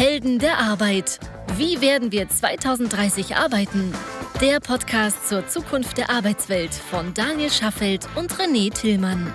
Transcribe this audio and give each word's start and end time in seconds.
Helden 0.00 0.38
der 0.38 0.56
Arbeit. 0.56 1.20
Wie 1.58 1.82
werden 1.82 2.10
wir 2.10 2.26
2030 2.26 3.36
arbeiten? 3.36 3.92
Der 4.40 4.58
Podcast 4.58 5.28
zur 5.28 5.46
Zukunft 5.46 5.98
der 5.98 6.08
Arbeitswelt 6.08 6.72
von 6.72 7.12
Daniel 7.12 7.50
Schaffelt 7.50 8.08
und 8.16 8.32
René 8.32 8.72
Tillmann. 8.72 9.30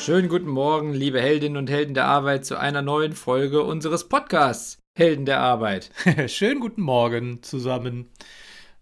Schönen 0.00 0.30
guten 0.30 0.48
Morgen, 0.48 0.94
liebe 0.94 1.20
Heldinnen 1.20 1.58
und 1.58 1.68
Helden 1.68 1.92
der 1.92 2.06
Arbeit, 2.06 2.46
zu 2.46 2.58
einer 2.58 2.80
neuen 2.80 3.12
Folge 3.12 3.64
unseres 3.64 4.08
Podcasts 4.08 4.78
Helden 4.96 5.26
der 5.26 5.40
Arbeit. 5.40 5.90
Schönen 6.28 6.60
guten 6.60 6.80
Morgen 6.80 7.42
zusammen. 7.42 8.08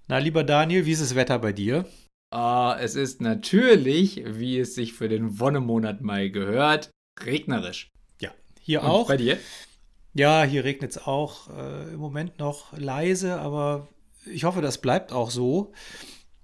Na, 0.06 0.18
lieber 0.18 0.44
Daniel, 0.44 0.86
wie 0.86 0.92
ist 0.92 1.02
das 1.02 1.16
Wetter 1.16 1.40
bei 1.40 1.50
dir? 1.50 1.86
Oh, 2.30 2.72
es 2.78 2.94
ist 2.94 3.20
natürlich, 3.20 4.22
wie 4.24 4.60
es 4.60 4.76
sich 4.76 4.92
für 4.92 5.08
den 5.08 5.40
Wonnemonat 5.40 6.02
Mai 6.02 6.28
gehört, 6.28 6.90
regnerisch. 7.20 7.90
Ja, 8.20 8.30
hier 8.60 8.84
Und 8.84 8.90
auch. 8.90 9.08
Bei 9.08 9.16
dir? 9.16 9.38
Ja, 10.14 10.44
hier 10.44 10.62
regnet 10.64 10.92
es 10.92 11.06
auch 11.06 11.50
äh, 11.50 11.92
im 11.92 11.98
Moment 11.98 12.38
noch 12.38 12.72
leise, 12.72 13.40
aber 13.40 13.88
ich 14.24 14.44
hoffe, 14.44 14.62
das 14.62 14.78
bleibt 14.78 15.12
auch 15.12 15.30
so. 15.30 15.72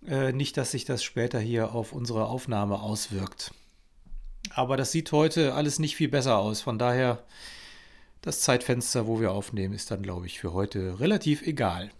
Äh, 0.07 0.33
nicht, 0.33 0.57
dass 0.57 0.73
sich 0.73 0.85
das 0.85 1.05
später 1.05 1.39
hier 1.39 1.73
auf 1.75 1.93
unsere 1.93 2.27
Aufnahme 2.27 2.81
auswirkt. 2.81 3.53
Aber 4.55 4.77
das 4.77 4.91
sieht 4.91 5.13
heute 5.13 5.55
alles 5.55 5.79
nicht 5.79 5.95
viel 5.95 6.09
besser 6.09 6.39
aus. 6.39 6.61
Von 6.63 6.79
daher, 6.79 7.25
das 8.23 8.41
Zeitfenster, 8.41 9.07
wo 9.07 9.21
wir 9.21 9.31
aufnehmen, 9.33 9.75
ist 9.75 9.91
dann, 9.91 10.03
glaube 10.03 10.27
ich, 10.27 10.41
für 10.41 10.53
heute 10.53 10.99
relativ 10.99 11.43
egal. 11.43 11.91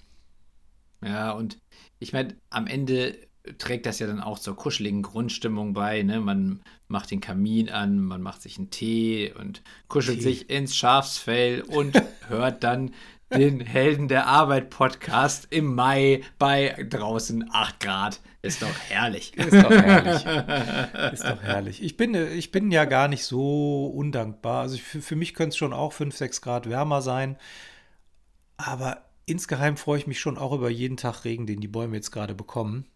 Ja, 1.05 1.33
und 1.33 1.59
ich 2.01 2.13
meine, 2.13 2.37
am 2.51 2.67
Ende 2.67 3.17
trägt 3.59 3.87
das 3.87 3.99
ja 3.99 4.07
dann 4.07 4.21
auch 4.21 4.39
zur 4.39 4.57
kuscheligen 4.57 5.03
Grundstimmung 5.03 5.73
bei. 5.73 6.03
Ne? 6.03 6.21
Man 6.21 6.61
macht 6.89 7.11
den 7.11 7.21
Kamin 7.21 7.71
an, 7.71 7.99
man 7.99 8.23
macht 8.23 8.43
sich 8.43 8.59
einen 8.59 8.71
Tee 8.71 9.33
und 9.33 9.63
kuschelt 9.89 10.19
Tee. 10.19 10.25
sich 10.25 10.51
ins 10.51 10.77
Schafsfell 10.77 11.63
und 11.63 12.01
hört 12.29 12.63
dann 12.65 12.93
den 13.33 13.61
Helden 13.61 14.09
der 14.09 14.27
Arbeit 14.27 14.71
Podcast 14.71 15.47
im 15.51 15.75
Mai 15.75 16.23
bei 16.39 16.87
draußen 16.89 17.49
8 17.53 17.81
Grad. 17.81 18.21
Ist 18.43 18.63
doch 18.63 18.79
herrlich. 18.89 19.35
Ist 19.37 19.53
doch 19.53 19.71
herrlich. 19.71 20.25
Ist 21.13 21.25
doch 21.25 21.43
herrlich. 21.43 21.83
Ich 21.83 21.97
bin, 21.97 22.15
ich 22.15 22.51
bin 22.51 22.71
ja 22.71 22.87
gar 22.87 23.07
nicht 23.07 23.25
so 23.25 23.87
undankbar. 23.87 24.63
Also 24.63 24.79
für, 24.79 25.01
für 25.01 25.17
mich 25.17 25.35
könnte 25.35 25.51
es 25.51 25.57
schon 25.57 25.73
auch 25.73 25.93
5, 25.93 26.17
6 26.17 26.41
Grad 26.41 26.69
wärmer 26.69 27.03
sein. 27.03 27.37
Aber 28.57 29.05
insgeheim 29.27 29.77
freue 29.77 29.99
ich 29.99 30.07
mich 30.07 30.21
schon 30.21 30.37
auch 30.37 30.53
über 30.53 30.71
jeden 30.71 30.97
Tag 30.97 31.25
Regen, 31.25 31.47
den 31.47 31.61
die 31.61 31.69
Bäume 31.69 31.97
jetzt 31.97 32.11
gerade 32.11 32.35
bekommen. 32.35 32.87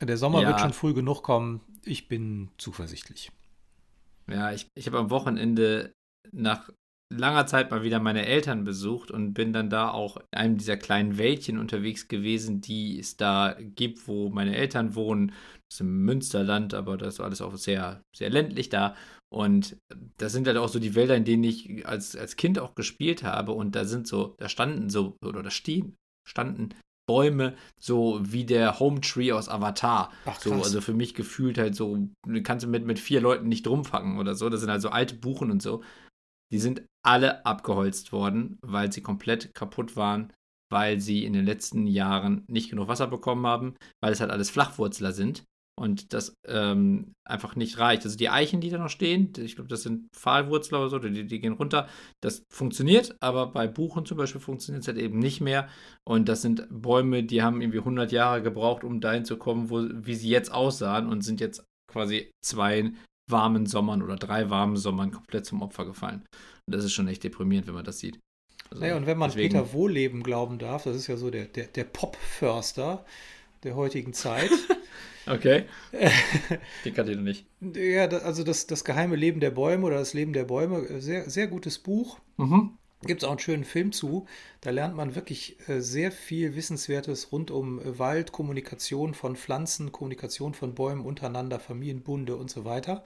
Der 0.00 0.16
Sommer 0.16 0.42
Ja. 0.42 0.48
wird 0.48 0.60
schon 0.60 0.72
früh 0.72 0.94
genug 0.94 1.22
kommen. 1.22 1.60
Ich 1.84 2.08
bin 2.08 2.50
zuversichtlich. 2.58 3.32
Ja, 4.30 4.52
ich, 4.52 4.66
ich 4.74 4.86
habe 4.86 4.98
am 4.98 5.10
Wochenende 5.10 5.92
nach 6.32 6.70
langer 7.10 7.46
Zeit 7.46 7.70
mal 7.70 7.82
wieder 7.82 8.00
meine 8.00 8.26
Eltern 8.26 8.64
besucht 8.64 9.10
und 9.10 9.32
bin 9.32 9.52
dann 9.52 9.70
da 9.70 9.90
auch 9.90 10.18
in 10.18 10.38
einem 10.38 10.58
dieser 10.58 10.76
kleinen 10.76 11.16
Wäldchen 11.16 11.58
unterwegs 11.58 12.08
gewesen, 12.08 12.60
die 12.60 12.98
es 12.98 13.16
da 13.16 13.56
gibt, 13.58 14.06
wo 14.06 14.28
meine 14.28 14.54
Eltern 14.54 14.94
wohnen. 14.94 15.28
Das 15.68 15.76
ist 15.76 15.80
im 15.80 16.04
Münsterland, 16.04 16.74
aber 16.74 16.98
das 16.98 17.14
ist 17.14 17.20
alles 17.20 17.40
auch 17.40 17.56
sehr, 17.56 18.02
sehr 18.14 18.28
ländlich 18.30 18.68
da. 18.68 18.94
Und 19.30 19.76
das 20.18 20.32
sind 20.32 20.46
halt 20.46 20.58
auch 20.58 20.68
so 20.68 20.78
die 20.78 20.94
Wälder, 20.94 21.16
in 21.16 21.24
denen 21.24 21.44
ich 21.44 21.86
als, 21.86 22.14
als 22.14 22.36
Kind 22.36 22.58
auch 22.58 22.74
gespielt 22.74 23.22
habe. 23.22 23.52
Und 23.52 23.74
da 23.74 23.84
sind 23.84 24.06
so, 24.06 24.34
da 24.38 24.48
standen 24.48 24.90
so, 24.90 25.16
oder 25.24 25.42
da 25.42 25.50
stehen, 25.50 25.96
standen 26.28 26.70
Bäume, 27.08 27.54
so 27.80 28.20
wie 28.22 28.44
der 28.44 28.78
Home 28.78 29.00
Tree 29.00 29.32
aus 29.32 29.48
Avatar. 29.48 30.12
Ach, 30.26 30.38
so, 30.38 30.52
also 30.52 30.80
für 30.82 30.92
mich 30.92 31.14
gefühlt 31.14 31.58
halt 31.58 31.74
so, 31.74 31.96
du 32.26 32.42
kannst 32.42 32.64
du 32.64 32.68
mit, 32.68 32.84
mit 32.84 32.98
vier 32.98 33.20
Leuten 33.20 33.48
nicht 33.48 33.66
rumfangen 33.66 34.18
oder 34.18 34.34
so. 34.34 34.50
Das 34.50 34.60
sind 34.60 34.70
halt 34.70 34.82
so 34.82 34.90
alte 34.90 35.14
Buchen 35.14 35.50
und 35.50 35.62
so. 35.62 35.82
Die 36.52 36.58
sind 36.58 36.82
alle 37.02 37.46
abgeholzt 37.46 38.12
worden, 38.12 38.58
weil 38.60 38.92
sie 38.92 39.00
komplett 39.00 39.54
kaputt 39.54 39.96
waren, 39.96 40.32
weil 40.70 41.00
sie 41.00 41.24
in 41.24 41.32
den 41.32 41.46
letzten 41.46 41.86
Jahren 41.86 42.44
nicht 42.46 42.68
genug 42.68 42.88
Wasser 42.88 43.06
bekommen 43.06 43.46
haben, 43.46 43.74
weil 44.02 44.12
es 44.12 44.20
halt 44.20 44.30
alles 44.30 44.50
Flachwurzler 44.50 45.12
sind 45.12 45.44
und 45.78 46.12
das 46.12 46.34
ähm, 46.46 47.12
einfach 47.26 47.56
nicht 47.56 47.78
reicht. 47.78 48.04
Also 48.04 48.16
die 48.16 48.28
Eichen, 48.28 48.60
die 48.60 48.70
da 48.70 48.78
noch 48.78 48.90
stehen, 48.90 49.32
ich 49.38 49.54
glaube, 49.54 49.68
das 49.68 49.82
sind 49.82 50.08
Pfahlwurzler 50.14 50.80
oder 50.80 50.88
so, 50.90 50.98
die, 50.98 51.26
die 51.26 51.40
gehen 51.40 51.54
runter. 51.54 51.88
Das 52.22 52.42
funktioniert, 52.52 53.16
aber 53.20 53.46
bei 53.52 53.66
Buchen 53.66 54.04
zum 54.04 54.18
Beispiel 54.18 54.40
funktioniert 54.40 54.82
es 54.82 54.88
halt 54.88 54.98
eben 54.98 55.18
nicht 55.18 55.40
mehr. 55.40 55.68
Und 56.04 56.28
das 56.28 56.42
sind 56.42 56.66
Bäume, 56.70 57.22
die 57.24 57.42
haben 57.42 57.60
irgendwie 57.60 57.78
100 57.78 58.12
Jahre 58.12 58.42
gebraucht, 58.42 58.84
um 58.84 59.00
dahin 59.00 59.24
zu 59.24 59.36
kommen, 59.38 59.70
wo, 59.70 59.86
wie 59.92 60.14
sie 60.14 60.28
jetzt 60.28 60.52
aussahen 60.52 61.06
und 61.08 61.22
sind 61.22 61.40
jetzt 61.40 61.64
quasi 61.90 62.30
zwei 62.44 62.92
warmen 63.30 63.66
Sommern 63.66 64.02
oder 64.02 64.16
drei 64.16 64.50
warmen 64.50 64.76
Sommern 64.76 65.10
komplett 65.12 65.46
zum 65.46 65.62
Opfer 65.62 65.84
gefallen. 65.84 66.24
Und 66.66 66.74
das 66.74 66.84
ist 66.84 66.92
schon 66.92 67.08
echt 67.08 67.24
deprimierend, 67.24 67.66
wenn 67.66 67.74
man 67.74 67.84
das 67.84 67.98
sieht. 67.98 68.18
Also 68.70 68.82
Naja, 68.82 68.96
und 68.96 69.06
wenn 69.06 69.16
man 69.18 69.30
deswegen- 69.30 69.54
Peter 69.54 69.72
Wohleben 69.72 70.22
glauben 70.22 70.58
darf, 70.58 70.84
das 70.84 70.96
ist 70.96 71.06
ja 71.06 71.16
so 71.16 71.30
der, 71.30 71.46
der, 71.46 71.66
der 71.66 71.84
Pop-Förster 71.84 73.04
der 73.64 73.74
heutigen 73.76 74.12
Zeit. 74.12 74.50
Okay. 75.28 75.64
Die 76.84 76.92
kannte 76.92 77.12
ich 77.12 77.18
noch 77.18 77.24
nicht. 77.24 77.46
ja, 77.60 78.06
also 78.08 78.44
das, 78.44 78.66
das 78.66 78.84
geheime 78.84 79.16
Leben 79.16 79.40
der 79.40 79.50
Bäume 79.50 79.86
oder 79.86 79.96
das 79.96 80.14
Leben 80.14 80.32
der 80.32 80.44
Bäume, 80.44 80.78
äh, 80.88 81.00
sehr, 81.00 81.28
sehr 81.28 81.46
gutes 81.46 81.78
Buch. 81.78 82.18
Mhm. 82.36 82.78
Gibt 83.02 83.22
es 83.22 83.26
auch 83.26 83.32
einen 83.32 83.38
schönen 83.38 83.64
Film 83.64 83.92
zu. 83.92 84.26
Da 84.60 84.70
lernt 84.70 84.96
man 84.96 85.14
wirklich 85.14 85.56
äh, 85.68 85.80
sehr 85.80 86.10
viel 86.10 86.56
Wissenswertes 86.56 87.30
rund 87.30 87.50
um 87.50 87.80
äh, 87.80 87.98
Wald, 87.98 88.32
Kommunikation 88.32 89.14
von 89.14 89.36
Pflanzen, 89.36 89.92
Kommunikation 89.92 90.54
von 90.54 90.74
Bäumen 90.74 91.04
untereinander, 91.04 91.60
Familienbunde 91.60 92.36
und 92.36 92.50
so 92.50 92.64
weiter. 92.64 93.04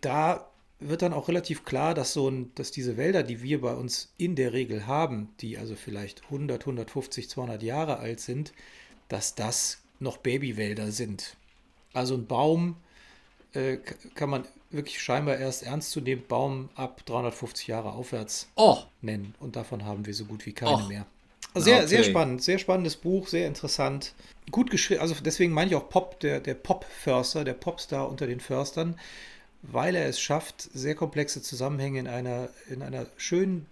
Da 0.00 0.48
wird 0.78 1.02
dann 1.02 1.12
auch 1.12 1.28
relativ 1.28 1.64
klar, 1.64 1.94
dass, 1.94 2.12
so 2.12 2.28
ein, 2.28 2.52
dass 2.54 2.70
diese 2.70 2.96
Wälder, 2.96 3.22
die 3.22 3.42
wir 3.42 3.62
bei 3.62 3.74
uns 3.74 4.12
in 4.18 4.36
der 4.36 4.52
Regel 4.52 4.86
haben, 4.86 5.30
die 5.40 5.58
also 5.58 5.74
vielleicht 5.74 6.24
100, 6.24 6.62
150, 6.62 7.28
200 7.30 7.62
Jahre 7.62 7.98
alt 7.98 8.20
sind, 8.20 8.52
dass 9.08 9.34
das 9.34 9.82
noch 9.98 10.18
Babywälder 10.18 10.92
sind. 10.92 11.36
Also 11.96 12.14
ein 12.14 12.26
Baum 12.26 12.76
äh, 13.52 13.78
kann 14.14 14.30
man 14.30 14.44
wirklich 14.70 15.00
scheinbar 15.02 15.38
erst 15.38 15.62
ernst 15.62 15.90
zu 15.92 16.00
nehmen, 16.00 16.22
Baum 16.28 16.68
ab 16.74 17.04
350 17.06 17.66
Jahre 17.68 17.92
aufwärts 17.92 18.48
Oh, 18.56 18.78
nennen. 19.00 19.34
Und 19.40 19.56
davon 19.56 19.84
haben 19.84 20.06
wir 20.06 20.14
so 20.14 20.24
gut 20.24 20.44
wie 20.46 20.52
keine 20.52 20.82
Och. 20.82 20.88
mehr. 20.88 21.06
Also 21.54 21.70
Sehr, 21.70 21.78
Okay. 21.78 21.88
sehr 21.88 22.04
spannend, 22.04 22.42
sehr 22.42 22.58
spannendes 22.58 22.96
Buch, 22.96 23.28
sehr 23.28 23.46
interessant. 23.46 24.14
Gut 24.50 24.70
geschrieben, 24.70 25.00
also 25.00 25.14
deswegen 25.24 25.52
meine 25.52 25.70
ich 25.70 25.76
auch 25.76 25.88
Pop, 25.88 26.20
der, 26.20 26.40
der 26.40 26.54
Pop-Förster, 26.54 27.44
der 27.44 27.54
Popstar 27.54 28.08
unter 28.08 28.26
den 28.26 28.40
Förstern, 28.40 28.98
weil 29.62 29.94
er 29.96 30.06
es 30.06 30.20
schafft, 30.20 30.62
sehr 30.74 30.94
komplexe 30.94 31.42
Zusammenhänge 31.42 31.98
in 31.98 32.08
einer, 32.08 32.50
in 32.68 32.82
einer 32.82 33.06
schönen, 33.16 33.66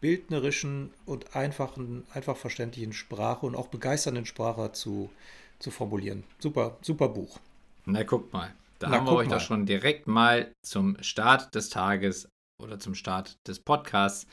bildnerischen 0.00 0.90
und 1.06 1.34
einfachen, 1.34 2.06
einfach 2.12 2.36
verständlichen 2.36 2.92
Sprache 2.92 3.46
und 3.46 3.56
auch 3.56 3.68
begeisternden 3.68 4.26
Sprache 4.26 4.72
zu, 4.72 5.10
zu 5.58 5.70
formulieren. 5.70 6.24
Super, 6.38 6.78
super 6.82 7.08
Buch. 7.08 7.38
na 7.84 8.04
guck 8.04 8.32
mal. 8.32 8.54
Da 8.78 8.88
Na, 8.88 8.96
haben 8.96 9.06
wir 9.06 9.12
euch 9.12 9.28
mal. 9.28 9.36
doch 9.36 9.40
schon 9.40 9.64
direkt 9.64 10.06
mal 10.06 10.52
zum 10.62 10.96
Start 11.02 11.54
des 11.54 11.70
Tages 11.70 12.28
oder 12.62 12.78
zum 12.78 12.94
Start 12.94 13.36
des 13.48 13.60
Podcasts 13.60 14.26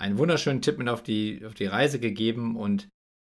einen 0.00 0.16
wunderschönen 0.18 0.62
Tipp 0.62 0.78
mit 0.78 0.88
auf 0.88 1.02
die, 1.02 1.44
auf 1.44 1.54
die 1.54 1.66
Reise 1.66 1.98
gegeben. 1.98 2.56
Und 2.56 2.88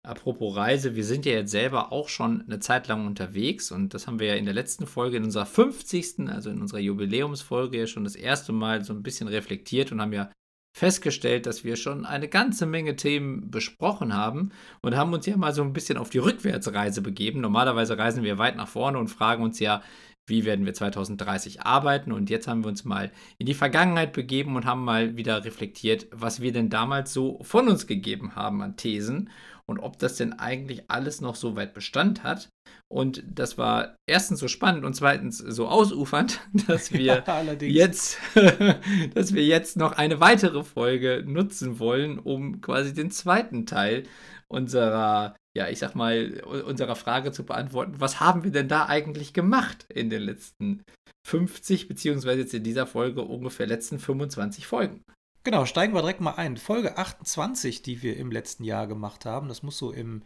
apropos 0.06 0.54
Reise, 0.54 0.94
wir 0.94 1.04
sind 1.04 1.24
ja 1.26 1.32
jetzt 1.32 1.50
selber 1.50 1.90
auch 1.92 2.08
schon 2.08 2.42
eine 2.42 2.60
Zeit 2.60 2.86
lang 2.88 3.06
unterwegs 3.06 3.72
und 3.72 3.94
das 3.94 4.06
haben 4.06 4.18
wir 4.18 4.28
ja 4.28 4.34
in 4.34 4.44
der 4.44 4.54
letzten 4.54 4.86
Folge, 4.86 5.16
in 5.16 5.24
unserer 5.24 5.46
50., 5.46 6.28
also 6.28 6.50
in 6.50 6.60
unserer 6.60 6.80
Jubiläumsfolge, 6.80 7.78
ja 7.78 7.86
schon 7.86 8.04
das 8.04 8.14
erste 8.14 8.52
Mal 8.52 8.84
so 8.84 8.92
ein 8.92 9.02
bisschen 9.02 9.28
reflektiert 9.28 9.90
und 9.90 10.00
haben 10.00 10.12
ja 10.12 10.30
festgestellt, 10.72 11.46
dass 11.46 11.64
wir 11.64 11.76
schon 11.76 12.06
eine 12.06 12.28
ganze 12.28 12.66
Menge 12.66 12.96
Themen 12.96 13.50
besprochen 13.50 14.14
haben 14.14 14.50
und 14.80 14.96
haben 14.96 15.12
uns 15.12 15.26
ja 15.26 15.36
mal 15.36 15.52
so 15.52 15.62
ein 15.62 15.74
bisschen 15.74 15.98
auf 15.98 16.10
die 16.10 16.18
Rückwärtsreise 16.18 17.02
begeben. 17.02 17.40
Normalerweise 17.40 17.98
reisen 17.98 18.24
wir 18.24 18.38
weit 18.38 18.56
nach 18.56 18.68
vorne 18.68 18.98
und 18.98 19.08
fragen 19.08 19.42
uns 19.42 19.60
ja, 19.60 19.82
wie 20.26 20.44
werden 20.44 20.64
wir 20.64 20.72
2030 20.72 21.62
arbeiten? 21.62 22.12
Und 22.12 22.30
jetzt 22.30 22.46
haben 22.46 22.64
wir 22.64 22.68
uns 22.68 22.84
mal 22.84 23.10
in 23.38 23.46
die 23.46 23.54
Vergangenheit 23.54 24.12
begeben 24.12 24.56
und 24.56 24.64
haben 24.64 24.84
mal 24.84 25.16
wieder 25.16 25.44
reflektiert, 25.44 26.06
was 26.12 26.40
wir 26.40 26.52
denn 26.52 26.70
damals 26.70 27.12
so 27.12 27.42
von 27.42 27.68
uns 27.68 27.86
gegeben 27.86 28.34
haben 28.36 28.62
an 28.62 28.76
Thesen 28.76 29.30
und 29.68 29.78
ob 29.78 29.98
das 29.98 30.16
denn 30.16 30.32
eigentlich 30.34 30.90
alles 30.90 31.20
noch 31.20 31.36
so 31.36 31.56
weit 31.56 31.74
Bestand 31.74 32.22
hat. 32.22 32.48
Und 32.90 33.22
das 33.26 33.58
war 33.58 33.96
erstens 34.08 34.40
so 34.40 34.48
spannend 34.48 34.84
und 34.84 34.94
zweitens 34.94 35.38
so 35.38 35.68
ausufernd, 35.68 36.40
dass 36.66 36.92
wir 36.92 37.26
allerdings. 37.28 37.74
jetzt, 37.74 38.18
dass 39.14 39.34
wir 39.34 39.44
jetzt 39.44 39.76
noch 39.76 39.92
eine 39.92 40.20
weitere 40.20 40.64
Folge 40.64 41.24
nutzen 41.26 41.78
wollen, 41.78 42.18
um 42.18 42.60
quasi 42.60 42.92
den 42.92 43.10
zweiten 43.10 43.66
Teil 43.66 44.04
unserer, 44.48 45.36
ja, 45.56 45.68
ich 45.68 45.78
sag 45.78 45.94
mal, 45.94 46.42
unserer 46.66 46.96
Frage 46.96 47.32
zu 47.32 47.44
beantworten. 47.44 47.94
Was 47.98 48.20
haben 48.20 48.44
wir 48.44 48.50
denn 48.50 48.68
da 48.68 48.86
eigentlich 48.86 49.32
gemacht 49.32 49.86
in 49.88 50.10
den 50.10 50.22
letzten 50.22 50.82
50, 51.26 51.88
beziehungsweise 51.88 52.42
jetzt 52.42 52.54
in 52.54 52.64
dieser 52.64 52.86
Folge 52.86 53.22
ungefähr 53.22 53.66
letzten 53.66 53.98
25 53.98 54.66
Folgen? 54.66 55.02
Genau, 55.44 55.66
steigen 55.66 55.92
wir 55.92 56.02
direkt 56.02 56.20
mal 56.20 56.34
ein. 56.34 56.56
Folge 56.56 56.98
28, 56.98 57.82
die 57.82 58.02
wir 58.02 58.16
im 58.16 58.30
letzten 58.30 58.62
Jahr 58.62 58.86
gemacht 58.86 59.26
haben, 59.26 59.48
das 59.48 59.62
muss 59.64 59.76
so 59.76 59.90
im 59.90 60.22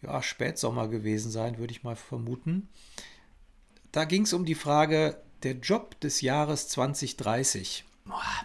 ja, 0.00 0.22
Spätsommer 0.22 0.88
gewesen 0.88 1.30
sein, 1.30 1.58
würde 1.58 1.72
ich 1.72 1.82
mal 1.82 1.96
vermuten. 1.96 2.68
Da 3.92 4.04
ging 4.04 4.22
es 4.22 4.32
um 4.32 4.46
die 4.46 4.54
Frage, 4.54 5.22
der 5.42 5.56
Job 5.56 6.00
des 6.00 6.22
Jahres 6.22 6.68
2030. 6.68 7.84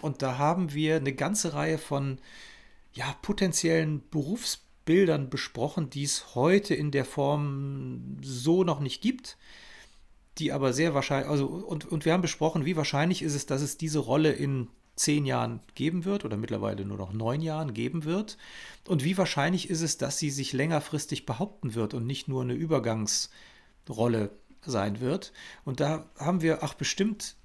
Und 0.02 0.22
da 0.22 0.38
haben 0.38 0.74
wir 0.74 0.98
eine 0.98 1.14
ganze 1.14 1.54
Reihe 1.54 1.78
von 1.78 2.20
ja, 2.94 3.16
potenziellen 3.22 4.04
Berufsbildern 4.10 5.30
besprochen, 5.30 5.90
die 5.90 6.04
es 6.04 6.36
heute 6.36 6.76
in 6.76 6.92
der 6.92 7.06
Form 7.06 8.18
so 8.22 8.64
noch 8.64 8.82
nicht 8.82 9.02
gibt, 9.02 9.38
die 10.38 10.52
aber 10.52 10.74
sehr 10.74 10.94
wahrscheinlich, 10.94 11.30
also 11.30 11.48
und, 11.48 11.86
und 11.86 12.06
wir 12.06 12.14
haben 12.14 12.22
besprochen, 12.22 12.66
wie 12.66 12.76
wahrscheinlich 12.76 13.22
ist 13.22 13.36
es, 13.36 13.46
dass 13.46 13.62
es 13.62 13.78
diese 13.78 14.00
Rolle 14.00 14.34
in 14.34 14.68
zehn 14.98 15.26
Jahren 15.26 15.62
geben 15.76 16.04
wird 16.04 16.26
oder 16.26 16.36
mittlerweile 16.36 16.84
nur 16.84 16.98
noch 16.98 17.14
neun 17.14 17.42
Jahren 17.42 17.74
geben 17.74 18.04
wird 18.04 18.38
und 18.88 19.04
wie 19.04 19.18
wahrscheinlich 19.18 19.70
ist 19.70 19.82
es, 19.82 19.98
dass 19.98 20.18
sie 20.18 20.30
sich 20.30 20.54
längerfristig 20.54 21.26
behaupten 21.26 21.76
wird 21.76 21.94
und 21.94 22.06
nicht 22.06 22.28
nur 22.28 22.42
eine 22.42 22.54
Übergangsrolle 22.54 24.32
sein 24.66 25.00
wird. 25.00 25.34
Und 25.66 25.80
da 25.80 26.06
haben 26.18 26.42
wir, 26.42 26.64
ach 26.64 26.74
bestimmt 26.74 27.36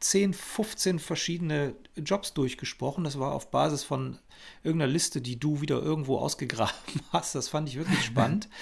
10, 0.00 0.34
15 0.34 0.98
verschiedene 0.98 1.74
Jobs 1.96 2.34
durchgesprochen. 2.34 3.04
Das 3.04 3.18
war 3.18 3.32
auf 3.32 3.50
Basis 3.50 3.84
von 3.84 4.18
irgendeiner 4.62 4.92
Liste, 4.92 5.20
die 5.20 5.38
du 5.38 5.60
wieder 5.60 5.80
irgendwo 5.80 6.18
ausgegraben 6.18 6.74
hast. 7.12 7.34
Das 7.34 7.48
fand 7.48 7.68
ich 7.68 7.76
wirklich 7.76 8.04
spannend. 8.04 8.48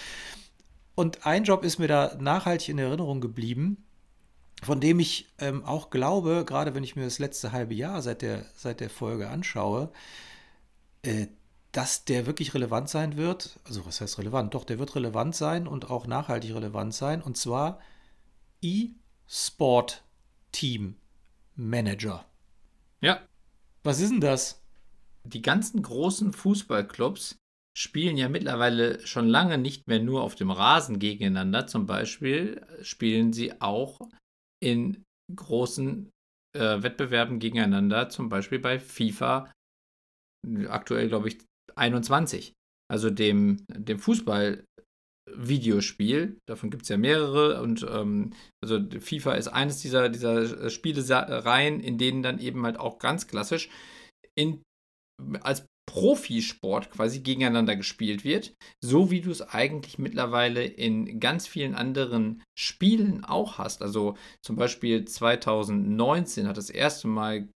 Und 0.94 1.26
ein 1.26 1.44
Job 1.44 1.64
ist 1.64 1.78
mir 1.78 1.88
da 1.88 2.16
nachhaltig 2.20 2.68
in 2.68 2.78
Erinnerung 2.78 3.20
geblieben, 3.20 3.82
von 4.62 4.80
dem 4.80 5.00
ich 5.00 5.28
ähm, 5.38 5.64
auch 5.64 5.90
glaube, 5.90 6.44
gerade 6.46 6.74
wenn 6.74 6.84
ich 6.84 6.94
mir 6.94 7.04
das 7.04 7.18
letzte 7.18 7.52
halbe 7.52 7.74
Jahr 7.74 8.00
seit 8.00 8.22
der, 8.22 8.46
seit 8.54 8.80
der 8.80 8.90
Folge 8.90 9.28
anschaue, 9.28 9.92
äh, 11.02 11.26
dass 11.72 12.04
der 12.04 12.26
wirklich 12.26 12.54
relevant 12.54 12.88
sein 12.88 13.16
wird. 13.16 13.58
Also 13.64 13.84
was 13.86 14.00
heißt 14.00 14.18
relevant? 14.18 14.54
Doch, 14.54 14.64
der 14.64 14.78
wird 14.78 14.94
relevant 14.94 15.34
sein 15.34 15.66
und 15.66 15.90
auch 15.90 16.06
nachhaltig 16.06 16.54
relevant 16.54 16.94
sein. 16.94 17.22
Und 17.22 17.36
zwar 17.36 17.80
E-Sport 18.60 20.04
Team 20.52 20.96
Manager. 21.56 22.24
Ja. 23.00 23.20
Was 23.82 24.00
ist 24.00 24.10
denn 24.10 24.20
das? 24.20 24.62
Die 25.24 25.42
ganzen 25.42 25.82
großen 25.82 26.32
Fußballclubs 26.32 27.36
spielen 27.74 28.16
ja 28.16 28.28
mittlerweile 28.28 29.04
schon 29.06 29.26
lange 29.26 29.58
nicht 29.58 29.88
mehr 29.88 29.98
nur 29.98 30.22
auf 30.22 30.34
dem 30.34 30.50
Rasen 30.50 30.98
gegeneinander. 30.98 31.66
Zum 31.66 31.86
Beispiel 31.86 32.64
spielen 32.82 33.32
sie 33.32 33.60
auch 33.60 33.98
in 34.62 35.04
großen 35.34 36.10
äh, 36.56 36.82
Wettbewerben 36.82 37.38
gegeneinander, 37.38 38.08
zum 38.08 38.28
Beispiel 38.28 38.58
bei 38.58 38.78
FIFA, 38.78 39.50
aktuell 40.68 41.08
glaube 41.08 41.28
ich 41.28 41.38
21, 41.76 42.52
also 42.90 43.10
dem, 43.10 43.64
dem 43.68 43.98
Fußball 43.98 44.64
Videospiel. 45.34 46.38
Davon 46.48 46.70
gibt 46.70 46.82
es 46.82 46.88
ja 46.88 46.96
mehrere. 46.96 47.62
Und 47.62 47.86
ähm, 47.88 48.32
also 48.62 48.80
FIFA 49.00 49.34
ist 49.34 49.48
eines 49.48 49.78
dieser, 49.80 50.08
dieser 50.08 50.68
Spielereihen, 50.70 51.80
in 51.80 51.98
denen 51.98 52.22
dann 52.22 52.38
eben 52.38 52.64
halt 52.64 52.78
auch 52.78 52.98
ganz 52.98 53.26
klassisch 53.26 53.70
in, 54.34 54.62
als 55.40 55.66
Profisport 55.86 56.90
quasi 56.90 57.20
gegeneinander 57.20 57.76
gespielt 57.76 58.24
wird, 58.24 58.54
so 58.80 59.10
wie 59.10 59.20
du 59.20 59.30
es 59.30 59.42
eigentlich 59.42 59.98
mittlerweile 59.98 60.64
in 60.64 61.18
ganz 61.18 61.46
vielen 61.46 61.74
anderen 61.74 62.42
Spielen 62.56 63.24
auch 63.24 63.58
hast. 63.58 63.82
Also 63.82 64.16
zum 64.42 64.56
Beispiel 64.56 65.04
2019 65.04 66.46
hat 66.46 66.56
das 66.56 66.70
erste 66.70 67.08
Mal, 67.08 67.48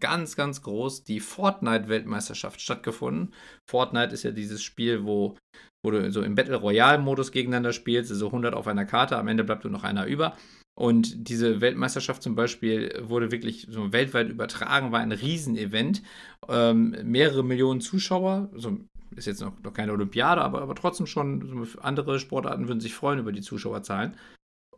ganz, 0.00 0.36
ganz 0.36 0.62
groß 0.62 1.04
die 1.04 1.20
Fortnite-Weltmeisterschaft 1.20 2.60
stattgefunden. 2.60 3.34
Fortnite 3.70 4.14
ist 4.14 4.22
ja 4.22 4.30
dieses 4.30 4.62
Spiel, 4.62 5.04
wo, 5.04 5.36
wo 5.84 5.90
du 5.90 6.10
so 6.10 6.22
im 6.22 6.34
Battle 6.34 6.56
Royale-Modus 6.56 7.30
gegeneinander 7.30 7.72
spielst, 7.72 8.10
also 8.10 8.26
100 8.26 8.54
auf 8.54 8.66
einer 8.66 8.86
Karte, 8.86 9.18
am 9.18 9.28
Ende 9.28 9.44
bleibt 9.44 9.64
nur 9.64 9.72
noch 9.72 9.84
einer 9.84 10.06
über. 10.06 10.36
Und 10.78 11.28
diese 11.28 11.62
Weltmeisterschaft 11.62 12.22
zum 12.22 12.34
Beispiel 12.34 13.02
wurde 13.02 13.32
wirklich 13.32 13.66
so 13.70 13.92
weltweit 13.92 14.28
übertragen, 14.28 14.92
war 14.92 15.00
ein 15.00 15.12
Riesenevent. 15.12 16.02
Ähm, 16.48 16.94
mehrere 17.02 17.42
Millionen 17.42 17.80
Zuschauer, 17.80 18.50
also 18.52 18.78
ist 19.14 19.26
jetzt 19.26 19.40
noch, 19.40 19.58
noch 19.62 19.72
keine 19.72 19.92
Olympiade, 19.92 20.42
aber, 20.42 20.60
aber 20.60 20.74
trotzdem 20.74 21.06
schon, 21.06 21.66
andere 21.80 22.20
Sportarten 22.20 22.68
würden 22.68 22.80
sich 22.80 22.94
freuen 22.94 23.18
über 23.18 23.32
die 23.32 23.40
Zuschauerzahlen. 23.40 24.16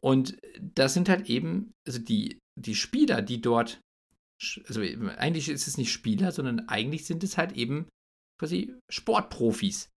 Und 0.00 0.38
das 0.60 0.94
sind 0.94 1.08
halt 1.08 1.28
eben, 1.28 1.72
also 1.86 1.98
die, 1.98 2.38
die 2.56 2.76
Spieler, 2.76 3.20
die 3.20 3.40
dort, 3.40 3.80
also 4.68 4.80
eigentlich 5.16 5.48
ist 5.48 5.66
es 5.66 5.78
nicht 5.78 5.90
Spieler, 5.90 6.30
sondern 6.30 6.68
eigentlich 6.68 7.06
sind 7.06 7.24
es 7.24 7.36
halt 7.36 7.52
eben 7.52 7.88
quasi 8.40 8.72
Sportprofis. 8.88 9.88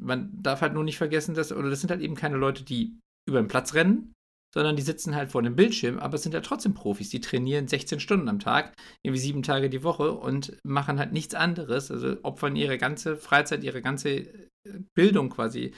Man 0.00 0.42
darf 0.42 0.62
halt 0.62 0.72
nur 0.72 0.84
nicht 0.84 0.96
vergessen, 0.96 1.34
dass, 1.34 1.52
oder 1.52 1.68
das 1.68 1.80
sind 1.80 1.90
halt 1.90 2.00
eben 2.00 2.14
keine 2.14 2.36
Leute, 2.36 2.64
die 2.64 2.98
über 3.28 3.42
den 3.42 3.48
Platz 3.48 3.74
rennen, 3.74 4.14
sondern 4.56 4.74
die 4.74 4.82
sitzen 4.82 5.14
halt 5.14 5.30
vor 5.30 5.42
dem 5.42 5.54
Bildschirm, 5.54 5.98
aber 5.98 6.14
es 6.14 6.22
sind 6.22 6.32
ja 6.32 6.40
trotzdem 6.40 6.72
Profis. 6.72 7.10
Die 7.10 7.20
trainieren 7.20 7.68
16 7.68 8.00
Stunden 8.00 8.26
am 8.30 8.38
Tag, 8.38 8.72
irgendwie 9.02 9.20
sieben 9.20 9.42
Tage 9.42 9.68
die 9.68 9.82
Woche 9.82 10.12
und 10.12 10.56
machen 10.64 10.98
halt 10.98 11.12
nichts 11.12 11.34
anderes, 11.34 11.90
also 11.90 12.16
opfern 12.22 12.56
ihre 12.56 12.78
ganze 12.78 13.18
Freizeit, 13.18 13.62
ihre 13.64 13.82
ganze 13.82 14.08
äh, 14.08 14.46
Bildung 14.94 15.28
quasi 15.28 15.74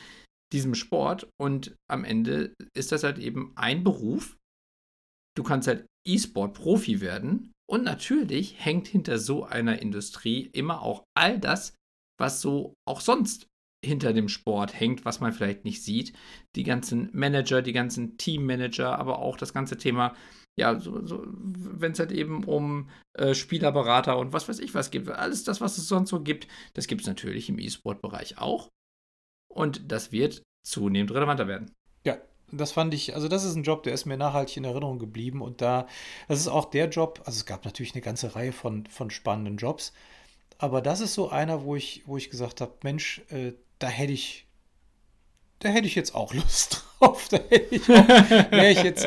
diesem 0.53 0.77
Sport 0.77 1.29
und 1.41 1.75
am 1.91 2.05
Ende 2.05 2.55
ist 2.73 2.93
das 2.93 3.03
halt 3.03 3.19
eben 3.19 3.53
ein 3.57 3.83
Beruf. 3.83 4.37
Du 5.37 5.43
kannst 5.43 5.67
halt 5.67 5.85
E-Sport-Profi 6.07 7.01
werden 7.01 7.51
und 7.69 7.83
natürlich 7.83 8.65
hängt 8.65 8.87
hinter 8.87 9.19
so 9.19 9.43
einer 9.43 9.83
Industrie 9.83 10.51
immer 10.53 10.83
auch 10.83 11.03
all 11.17 11.41
das, 11.41 11.75
was 12.17 12.41
so 12.41 12.75
auch 12.87 13.01
sonst 13.01 13.49
hinter 13.85 14.13
dem 14.13 14.29
Sport 14.29 14.79
hängt, 14.79 15.05
was 15.05 15.21
man 15.21 15.33
vielleicht 15.33 15.65
nicht 15.65 15.83
sieht. 15.83 16.13
Die 16.57 16.65
ganzen 16.65 17.11
Manager, 17.13 17.63
die 17.63 17.73
ganzen 17.73 18.19
Teammanager, 18.19 18.99
aber 18.99 19.21
auch 19.21 19.37
das 19.37 19.53
ganze 19.53 19.77
Thema, 19.77 20.15
ja, 20.57 20.81
so, 20.81 21.07
so, 21.07 21.25
wenn 21.25 21.93
es 21.93 22.01
halt 22.01 22.11
eben 22.11 22.43
um 22.45 22.91
äh, 23.15 23.35
Spielerberater 23.35 24.19
und 24.19 24.33
was 24.33 24.49
weiß 24.49 24.59
ich 24.59 24.75
was 24.75 24.91
gibt, 24.91 25.09
alles 25.09 25.45
das, 25.45 25.61
was 25.61 25.79
es 25.79 25.87
sonst 25.87 26.11
so 26.11 26.21
gibt, 26.21 26.49
das 26.75 26.89
gibt 26.89 27.03
es 27.03 27.07
natürlich 27.07 27.49
im 27.49 27.59
E-Sport-Bereich 27.59 28.39
auch. 28.39 28.69
Und 29.49 29.93
das 29.93 30.11
wird 30.11 30.43
zunehmend 30.67 31.13
relevanter 31.13 31.47
werden. 31.47 31.71
Ja, 32.05 32.19
das 32.51 32.73
fand 32.73 32.93
ich, 32.95 33.15
also 33.15 33.29
das 33.29 33.45
ist 33.45 33.55
ein 33.55 33.63
Job, 33.63 33.85
der 33.85 33.95
ist 33.95 34.07
mir 34.07 34.17
nachhaltig 34.17 34.57
in 34.57 34.65
Erinnerung 34.65 34.99
geblieben 34.99 35.43
und 35.43 35.61
da, 35.61 35.87
das 36.27 36.41
ist 36.41 36.49
auch 36.49 36.65
der 36.65 36.89
Job, 36.89 37.23
also 37.25 37.37
es 37.37 37.47
gab 37.47 37.65
natürlich 37.65 37.95
eine 37.95 38.03
ganze 38.03 38.35
Reihe 38.35 38.53
von, 38.53 38.87
von 38.87 39.11
spannenden 39.11 39.57
Jobs, 39.57 39.93
aber 40.59 40.83
das 40.83 41.01
ist 41.01 41.15
so 41.15 41.29
einer, 41.29 41.63
wo 41.63 41.77
ich, 41.77 42.03
wo 42.07 42.17
ich 42.17 42.31
gesagt 42.31 42.61
habe, 42.61 42.75
Mensch, 42.83 43.23
äh, 43.29 43.53
da 43.79 43.89
hätte 43.89 44.13
ich, 44.13 44.47
da 45.61 45.69
hätte 45.69 45.87
ich 45.87 45.95
jetzt 45.95 46.15
auch 46.15 46.35
Lust 46.35 46.85
drauf. 46.99 47.29
Da 47.29 47.39
hätte 47.39 47.75
ich 47.75 47.89
wäre 47.89 48.71
ich 48.71 48.83
jetzt 48.83 49.07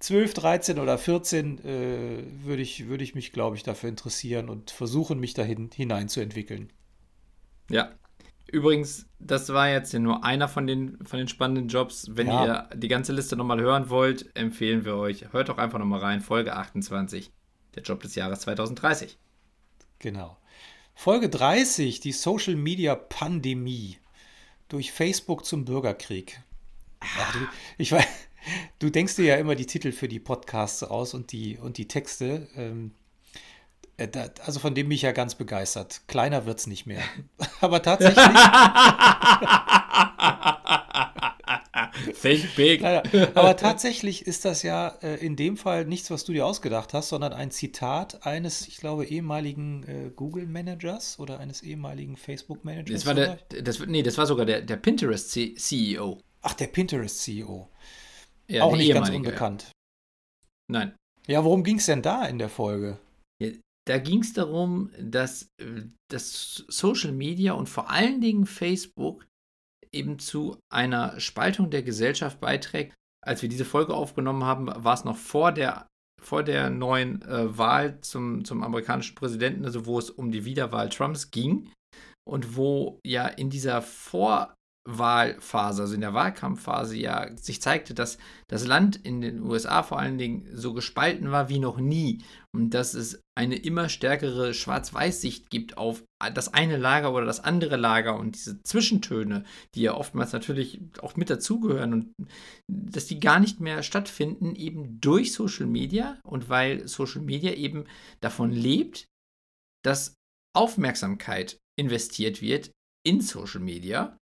12, 0.00 0.34
13 0.34 0.78
oder 0.78 0.96
14, 0.96 1.58
äh, 1.64 2.24
würde 2.44 2.62
ich, 2.62 2.86
würde 2.86 3.02
ich 3.02 3.14
mich, 3.14 3.32
glaube 3.32 3.56
ich, 3.56 3.62
dafür 3.62 3.88
interessieren 3.88 4.48
und 4.48 4.70
versuchen, 4.70 5.18
mich 5.18 5.34
dahin 5.34 5.70
hineinzuentwickeln. 5.74 6.72
Ja. 7.70 7.92
Übrigens, 8.50 9.06
das 9.18 9.50
war 9.50 9.68
jetzt 9.68 9.92
nur 9.92 10.24
einer 10.24 10.48
von 10.48 10.66
den, 10.66 11.04
von 11.04 11.18
den 11.18 11.28
spannenden 11.28 11.68
Jobs. 11.68 12.06
Wenn 12.12 12.28
ja. 12.28 12.46
ihr 12.46 12.76
die 12.76 12.88
ganze 12.88 13.12
Liste 13.12 13.36
nochmal 13.36 13.60
hören 13.60 13.90
wollt, 13.90 14.34
empfehlen 14.34 14.84
wir 14.84 14.96
euch, 14.96 15.32
hört 15.32 15.50
doch 15.50 15.58
einfach 15.58 15.78
nochmal 15.78 16.00
rein, 16.00 16.20
Folge 16.22 16.54
28, 16.54 17.30
der 17.74 17.82
Job 17.82 18.00
des 18.00 18.14
Jahres 18.14 18.40
2030. 18.40 19.18
Genau. 19.98 20.38
Folge 20.94 21.28
30, 21.28 22.00
die 22.00 22.12
Social 22.12 22.56
Media 22.56 22.94
Pandemie 22.94 23.98
durch 24.68 24.92
Facebook 24.92 25.44
zum 25.44 25.64
Bürgerkrieg. 25.64 26.40
Ach, 27.00 27.32
du, 27.32 27.38
ich 27.78 27.92
weiß, 27.92 28.06
du 28.78 28.90
denkst 28.90 29.16
dir 29.16 29.24
ja 29.24 29.36
immer 29.36 29.54
die 29.54 29.66
Titel 29.66 29.92
für 29.92 30.08
die 30.08 30.20
Podcasts 30.20 30.82
aus 30.82 31.14
und 31.14 31.32
die, 31.32 31.58
und 31.58 31.78
die 31.78 31.88
Texte. 31.88 32.48
Ähm, 32.56 32.92
äh, 33.96 34.08
da, 34.08 34.28
also 34.44 34.60
von 34.60 34.74
dem 34.74 34.88
bin 34.88 34.94
ich 34.94 35.02
ja 35.02 35.12
ganz 35.12 35.34
begeistert. 35.34 36.02
Kleiner 36.06 36.46
wird 36.46 36.58
es 36.58 36.66
nicht 36.66 36.86
mehr. 36.86 37.02
Aber 37.60 37.82
tatsächlich. 37.82 38.16
Think 42.20 42.54
big. 42.56 42.84
Aber 42.84 43.56
tatsächlich 43.56 44.26
ist 44.26 44.44
das 44.44 44.62
ja 44.62 44.88
äh, 45.02 45.16
in 45.24 45.36
dem 45.36 45.56
Fall 45.56 45.84
nichts, 45.84 46.10
was 46.10 46.24
du 46.24 46.32
dir 46.32 46.46
ausgedacht 46.46 46.94
hast, 46.94 47.08
sondern 47.08 47.32
ein 47.32 47.50
Zitat 47.50 48.26
eines, 48.26 48.68
ich 48.68 48.78
glaube, 48.78 49.04
ehemaligen 49.04 49.82
äh, 49.84 50.10
Google-Managers 50.14 51.18
oder 51.18 51.40
eines 51.40 51.62
ehemaligen 51.62 52.16
Facebook-Managers. 52.16 53.04
Das 53.04 53.06
war 53.06 53.14
der, 53.14 53.38
das, 53.62 53.80
nee, 53.86 54.02
das 54.02 54.18
war 54.18 54.26
sogar 54.26 54.46
der, 54.46 54.62
der 54.62 54.76
Pinterest-CEO. 54.76 56.20
Ach, 56.42 56.54
der 56.54 56.66
Pinterest-CEO. 56.68 57.68
Ja, 58.48 58.62
Auch 58.62 58.76
nicht 58.76 58.92
ganz 58.92 59.10
unbekannt. 59.10 59.64
Ja. 59.64 59.72
Nein. 60.70 60.96
Ja, 61.26 61.44
worum 61.44 61.62
ging 61.62 61.78
es 61.78 61.86
denn 61.86 62.02
da 62.02 62.24
in 62.24 62.38
der 62.38 62.48
Folge? 62.48 62.98
Ja, 63.42 63.50
da 63.86 63.98
ging 63.98 64.20
es 64.20 64.32
darum, 64.32 64.90
dass, 65.00 65.48
äh, 65.58 65.82
dass 66.10 66.64
Social 66.68 67.12
Media 67.12 67.52
und 67.52 67.68
vor 67.68 67.90
allen 67.90 68.20
Dingen 68.20 68.46
Facebook 68.46 69.26
eben 69.92 70.18
zu 70.18 70.58
einer 70.72 71.18
Spaltung 71.20 71.70
der 71.70 71.82
Gesellschaft 71.82 72.40
beiträgt. 72.40 72.94
Als 73.24 73.42
wir 73.42 73.48
diese 73.48 73.64
Folge 73.64 73.94
aufgenommen 73.94 74.44
haben, 74.44 74.68
war 74.68 74.94
es 74.94 75.04
noch 75.04 75.16
vor 75.16 75.52
der, 75.52 75.86
vor 76.20 76.42
der 76.42 76.70
neuen 76.70 77.22
äh, 77.22 77.56
Wahl 77.58 78.00
zum, 78.00 78.44
zum 78.44 78.62
amerikanischen 78.62 79.14
Präsidenten, 79.14 79.64
also 79.64 79.86
wo 79.86 79.98
es 79.98 80.10
um 80.10 80.30
die 80.30 80.44
Wiederwahl 80.44 80.88
Trumps 80.88 81.30
ging 81.30 81.70
und 82.24 82.56
wo 82.56 83.00
ja 83.04 83.26
in 83.26 83.50
dieser 83.50 83.82
Vor- 83.82 84.54
Wahlphase, 84.86 85.82
also 85.82 85.94
in 85.94 86.00
der 86.00 86.14
Wahlkampfphase 86.14 86.96
ja 86.96 87.36
sich 87.36 87.60
zeigte, 87.60 87.92
dass 87.92 88.16
das 88.46 88.66
Land 88.66 88.96
in 88.96 89.20
den 89.20 89.42
USA 89.42 89.82
vor 89.82 89.98
allen 89.98 90.16
Dingen 90.16 90.48
so 90.52 90.72
gespalten 90.72 91.30
war 91.30 91.48
wie 91.48 91.58
noch 91.58 91.78
nie. 91.78 92.22
Und 92.54 92.70
dass 92.70 92.94
es 92.94 93.20
eine 93.36 93.56
immer 93.56 93.90
stärkere 93.90 94.54
Schwarz-Weiß-Sicht 94.54 95.50
gibt 95.50 95.76
auf 95.76 96.04
das 96.34 96.54
eine 96.54 96.78
Lager 96.78 97.12
oder 97.12 97.26
das 97.26 97.40
andere 97.40 97.76
Lager 97.76 98.18
und 98.18 98.34
diese 98.34 98.62
Zwischentöne, 98.62 99.44
die 99.74 99.82
ja 99.82 99.94
oftmals 99.94 100.32
natürlich 100.32 100.80
auch 101.02 101.16
mit 101.16 101.28
dazugehören 101.28 101.92
und 101.92 102.14
dass 102.66 103.06
die 103.06 103.20
gar 103.20 103.40
nicht 103.40 103.60
mehr 103.60 103.82
stattfinden, 103.82 104.56
eben 104.56 105.00
durch 105.00 105.34
Social 105.34 105.66
Media 105.66 106.18
und 106.24 106.48
weil 106.48 106.88
Social 106.88 107.20
Media 107.20 107.52
eben 107.52 107.84
davon 108.20 108.50
lebt, 108.50 109.06
dass 109.84 110.14
Aufmerksamkeit 110.56 111.58
investiert 111.78 112.40
wird 112.40 112.72
in 113.06 113.20
Social 113.20 113.60
Media 113.60 114.16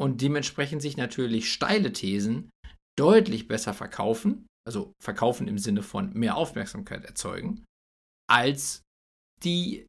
und 0.00 0.20
dementsprechend 0.22 0.82
sich 0.82 0.96
natürlich 0.96 1.52
steile 1.52 1.92
Thesen 1.92 2.50
deutlich 2.98 3.48
besser 3.48 3.74
verkaufen, 3.74 4.46
also 4.66 4.92
verkaufen 5.02 5.48
im 5.48 5.58
Sinne 5.58 5.82
von 5.82 6.12
mehr 6.12 6.36
Aufmerksamkeit 6.36 7.04
erzeugen, 7.04 7.64
als 8.28 8.82
die 9.42 9.86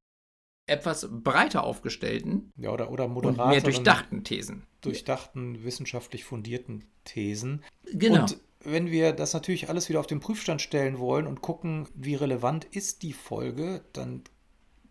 etwas 0.67 1.07
breiter 1.09 1.63
aufgestellten 1.63 2.51
ja, 2.55 2.69
oder, 2.69 2.91
oder 2.91 3.05
und 3.05 3.37
mehr 3.37 3.61
durchdachten 3.61 4.23
Thesen. 4.23 4.67
Durchdachten, 4.81 5.63
wissenschaftlich 5.63 6.23
fundierten 6.23 6.85
Thesen. 7.03 7.63
Genau. 7.91 8.21
Und 8.21 8.39
wenn 8.61 8.91
wir 8.91 9.13
das 9.13 9.33
natürlich 9.33 9.69
alles 9.69 9.89
wieder 9.89 9.99
auf 9.99 10.07
den 10.07 10.19
Prüfstand 10.19 10.61
stellen 10.61 10.99
wollen 10.99 11.27
und 11.27 11.41
gucken, 11.41 11.87
wie 11.95 12.15
relevant 12.15 12.65
ist 12.65 13.01
die 13.03 13.13
Folge, 13.13 13.83
dann 13.93 14.23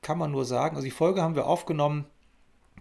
kann 0.03 0.19
man 0.19 0.33
nur 0.33 0.45
sagen, 0.45 0.77
also 0.77 0.85
die 0.85 0.91
Folge 0.91 1.23
haben 1.23 1.37
wir 1.37 1.47
aufgenommen 1.47 2.07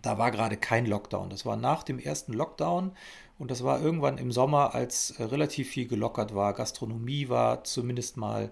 da 0.01 0.17
war 0.17 0.31
gerade 0.31 0.57
kein 0.57 0.85
Lockdown. 0.85 1.29
Das 1.29 1.45
war 1.45 1.55
nach 1.55 1.83
dem 1.83 1.99
ersten 1.99 2.33
Lockdown 2.33 2.91
und 3.39 3.51
das 3.51 3.63
war 3.63 3.81
irgendwann 3.81 4.17
im 4.17 4.31
Sommer, 4.31 4.73
als 4.73 5.11
äh, 5.11 5.23
relativ 5.23 5.69
viel 5.69 5.87
gelockert 5.87 6.33
war. 6.33 6.53
Gastronomie 6.53 7.29
war 7.29 7.63
zumindest 7.63 8.17
mal, 8.17 8.51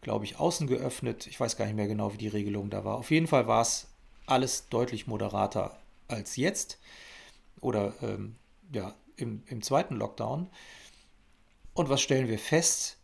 glaube 0.00 0.24
ich, 0.24 0.38
außen 0.38 0.66
geöffnet. 0.66 1.26
Ich 1.26 1.38
weiß 1.38 1.56
gar 1.56 1.66
nicht 1.66 1.76
mehr 1.76 1.88
genau, 1.88 2.12
wie 2.12 2.18
die 2.18 2.28
Regelung 2.28 2.70
da 2.70 2.84
war. 2.84 2.96
Auf 2.96 3.10
jeden 3.10 3.26
Fall 3.26 3.46
war 3.46 3.62
es 3.62 3.88
alles 4.26 4.68
deutlich 4.68 5.06
moderater 5.06 5.78
als 6.08 6.36
jetzt 6.36 6.78
oder 7.60 7.94
ähm, 8.02 8.36
ja, 8.72 8.94
im, 9.16 9.42
im 9.46 9.62
zweiten 9.62 9.96
Lockdown. 9.96 10.48
Und 11.74 11.88
was 11.88 12.00
stellen 12.00 12.28
wir 12.28 12.38
fest? 12.38 12.98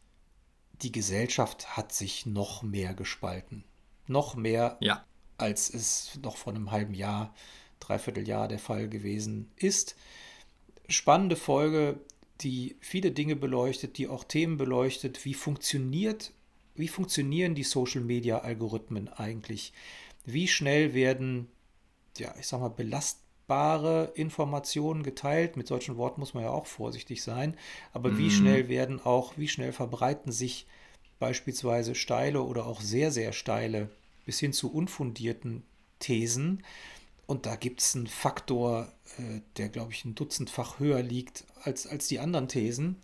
Die 0.82 0.92
Gesellschaft 0.92 1.76
hat 1.76 1.92
sich 1.92 2.26
noch 2.26 2.62
mehr 2.62 2.94
gespalten. 2.94 3.64
Noch 4.06 4.36
mehr, 4.36 4.76
ja. 4.80 5.04
als 5.38 5.72
es 5.72 6.18
noch 6.22 6.36
vor 6.36 6.54
einem 6.54 6.70
halben 6.70 6.94
Jahr 6.94 7.34
Dreivierteljahr 7.86 8.48
der 8.48 8.58
Fall 8.58 8.88
gewesen 8.88 9.50
ist. 9.56 9.96
Spannende 10.88 11.36
Folge, 11.36 12.00
die 12.40 12.76
viele 12.80 13.12
Dinge 13.12 13.36
beleuchtet, 13.36 13.98
die 13.98 14.08
auch 14.08 14.24
Themen 14.24 14.56
beleuchtet. 14.56 15.24
Wie 15.24 15.34
funktioniert, 15.34 16.32
wie 16.74 16.88
funktionieren 16.88 17.54
die 17.54 17.62
Social 17.62 18.02
Media 18.02 18.38
Algorithmen 18.38 19.08
eigentlich? 19.08 19.72
Wie 20.24 20.48
schnell 20.48 20.94
werden, 20.94 21.48
ja, 22.18 22.34
ich 22.38 22.46
sag 22.46 22.60
mal, 22.60 22.68
belastbare 22.68 24.12
Informationen 24.14 25.02
geteilt? 25.02 25.56
Mit 25.56 25.66
solchen 25.66 25.96
Worten 25.96 26.20
muss 26.20 26.34
man 26.34 26.44
ja 26.44 26.50
auch 26.50 26.66
vorsichtig 26.66 27.22
sein. 27.22 27.56
Aber 27.92 28.10
mhm. 28.10 28.18
wie 28.18 28.30
schnell 28.30 28.68
werden 28.68 29.00
auch, 29.00 29.34
wie 29.36 29.48
schnell 29.48 29.72
verbreiten 29.72 30.32
sich 30.32 30.66
beispielsweise 31.18 31.94
steile 31.94 32.42
oder 32.42 32.66
auch 32.66 32.80
sehr, 32.80 33.10
sehr 33.10 33.32
steile 33.32 33.88
bis 34.26 34.38
hin 34.38 34.52
zu 34.52 34.72
unfundierten 34.72 35.62
Thesen? 36.00 36.62
Und 37.26 37.44
da 37.44 37.56
gibt 37.56 37.80
es 37.80 37.96
einen 37.96 38.06
Faktor, 38.06 38.92
äh, 39.18 39.40
der, 39.56 39.68
glaube 39.68 39.92
ich, 39.92 40.04
ein 40.04 40.14
Dutzendfach 40.14 40.78
höher 40.78 41.02
liegt 41.02 41.44
als, 41.62 41.86
als 41.86 42.06
die 42.08 42.20
anderen 42.20 42.48
Thesen, 42.48 42.96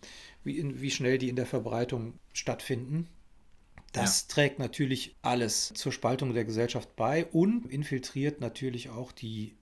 wie, 0.45 0.59
in, 0.59 0.81
wie 0.81 0.91
schnell 0.91 1.19
die 1.19 1.29
in 1.29 1.37
der 1.37 1.47
Verbreitung 1.47 2.15
stattfinden. 2.33 3.09
Das 3.93 4.23
ja. 4.23 4.35
trägt 4.35 4.59
natürlich 4.59 5.17
alles 5.23 5.73
zur 5.75 5.93
Spaltung 5.93 6.33
der 6.33 6.45
Gesellschaft 6.45 6.97
bei 6.97 7.27
und 7.27 7.67
infiltriert 7.67 8.41
natürlich 8.41 8.89
auch 8.89 9.13
die, 9.13 9.57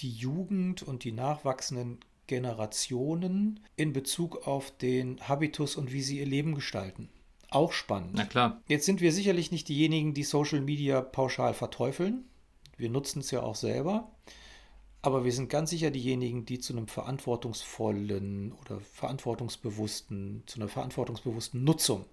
die 0.00 0.12
Jugend 0.12 0.82
und 0.82 1.04
die 1.04 1.12
nachwachsenden 1.12 2.00
Generationen 2.26 3.60
in 3.76 3.92
Bezug 3.92 4.46
auf 4.46 4.70
den 4.76 5.20
Habitus 5.26 5.76
und 5.76 5.92
wie 5.92 6.02
sie 6.02 6.18
ihr 6.18 6.26
Leben 6.26 6.54
gestalten. 6.54 7.08
Auch 7.48 7.72
spannend. 7.72 8.12
Na 8.14 8.24
klar. 8.24 8.62
Jetzt 8.68 8.86
sind 8.86 9.00
wir 9.00 9.12
sicherlich 9.12 9.50
nicht 9.50 9.68
diejenigen, 9.68 10.14
die 10.14 10.22
Social 10.22 10.60
Media 10.60 11.00
pauschal 11.00 11.54
verteufeln. 11.54 12.29
Wir 12.80 12.90
nutzen 12.90 13.20
es 13.20 13.30
ja 13.30 13.42
auch 13.42 13.54
selber. 13.54 14.10
Aber 15.02 15.24
wir 15.24 15.32
sind 15.32 15.48
ganz 15.48 15.70
sicher 15.70 15.90
diejenigen, 15.90 16.44
die 16.44 16.58
zu 16.58 16.74
einem 16.74 16.86
verantwortungsvollen 16.86 18.52
oder 18.52 18.80
verantwortungsbewussten, 18.80 20.42
zu 20.46 20.60
einer 20.60 20.68
verantwortungsbewussten 20.68 21.64
Nutzung 21.64 22.04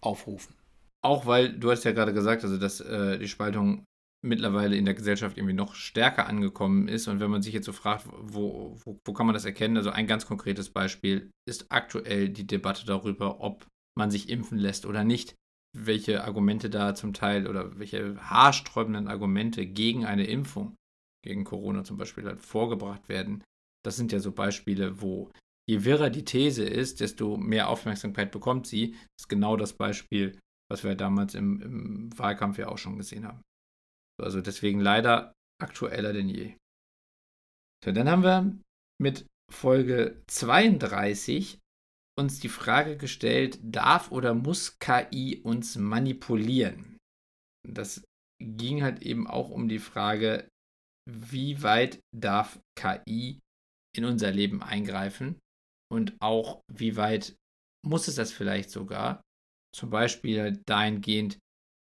aufrufen. 0.00 0.54
Auch 1.02 1.26
weil, 1.26 1.56
du 1.56 1.70
hast 1.70 1.84
ja 1.84 1.92
gerade 1.92 2.12
gesagt, 2.12 2.42
also 2.42 2.56
dass 2.56 2.80
äh, 2.80 3.18
die 3.18 3.28
Spaltung 3.28 3.84
mittlerweile 4.22 4.76
in 4.76 4.84
der 4.84 4.94
Gesellschaft 4.94 5.36
irgendwie 5.36 5.54
noch 5.54 5.74
stärker 5.74 6.26
angekommen 6.26 6.88
ist. 6.88 7.06
Und 7.06 7.20
wenn 7.20 7.30
man 7.30 7.42
sich 7.42 7.54
jetzt 7.54 7.66
so 7.66 7.72
fragt, 7.72 8.06
wo, 8.10 8.76
wo, 8.84 8.98
wo 9.04 9.12
kann 9.12 9.26
man 9.26 9.34
das 9.34 9.44
erkennen? 9.44 9.76
Also 9.76 9.90
ein 9.90 10.08
ganz 10.08 10.26
konkretes 10.26 10.70
Beispiel 10.70 11.30
ist 11.48 11.66
aktuell 11.70 12.28
die 12.28 12.46
Debatte 12.46 12.84
darüber, 12.84 13.40
ob 13.40 13.66
man 13.96 14.10
sich 14.10 14.28
impfen 14.28 14.58
lässt 14.58 14.84
oder 14.86 15.04
nicht 15.04 15.34
welche 15.76 16.24
Argumente 16.24 16.70
da 16.70 16.94
zum 16.94 17.12
Teil 17.12 17.46
oder 17.46 17.78
welche 17.78 18.16
haarsträubenden 18.18 19.08
Argumente 19.08 19.66
gegen 19.66 20.04
eine 20.04 20.26
Impfung, 20.26 20.74
gegen 21.24 21.44
Corona 21.44 21.84
zum 21.84 21.96
Beispiel, 21.98 22.24
halt 22.24 22.40
vorgebracht 22.40 23.08
werden. 23.08 23.44
Das 23.84 23.96
sind 23.96 24.12
ja 24.12 24.20
so 24.20 24.32
Beispiele, 24.32 25.00
wo 25.00 25.30
je 25.68 25.84
wirrer 25.84 26.10
die 26.10 26.24
These 26.24 26.64
ist, 26.64 27.00
desto 27.00 27.36
mehr 27.36 27.68
Aufmerksamkeit 27.68 28.30
bekommt 28.30 28.66
sie. 28.66 28.92
Das 28.92 29.24
ist 29.24 29.28
genau 29.28 29.56
das 29.56 29.74
Beispiel, 29.74 30.38
was 30.70 30.82
wir 30.84 30.94
damals 30.94 31.34
im, 31.34 31.60
im 31.60 32.18
Wahlkampf 32.18 32.58
ja 32.58 32.68
auch 32.68 32.78
schon 32.78 32.96
gesehen 32.96 33.26
haben. 33.26 33.42
Also 34.20 34.40
deswegen 34.40 34.80
leider 34.80 35.32
aktueller 35.62 36.12
denn 36.12 36.28
je. 36.28 36.56
So, 37.84 37.92
dann 37.92 38.08
haben 38.08 38.22
wir 38.22 38.58
mit 39.00 39.26
Folge 39.52 40.22
32 40.26 41.58
uns 42.18 42.40
die 42.40 42.48
Frage 42.48 42.96
gestellt, 42.96 43.58
darf 43.62 44.10
oder 44.10 44.34
muss 44.34 44.78
KI 44.78 45.40
uns 45.42 45.76
manipulieren? 45.76 46.96
Das 47.68 48.02
ging 48.42 48.82
halt 48.82 49.02
eben 49.02 49.26
auch 49.26 49.50
um 49.50 49.68
die 49.68 49.78
Frage, 49.78 50.48
wie 51.08 51.62
weit 51.62 52.00
darf 52.14 52.58
KI 52.78 53.40
in 53.96 54.04
unser 54.04 54.30
Leben 54.30 54.62
eingreifen 54.62 55.38
und 55.92 56.16
auch 56.20 56.62
wie 56.72 56.96
weit 56.96 57.36
muss 57.86 58.08
es 58.08 58.16
das 58.16 58.32
vielleicht 58.32 58.70
sogar? 58.70 59.22
Zum 59.74 59.90
Beispiel 59.90 60.60
dahingehend, 60.66 61.38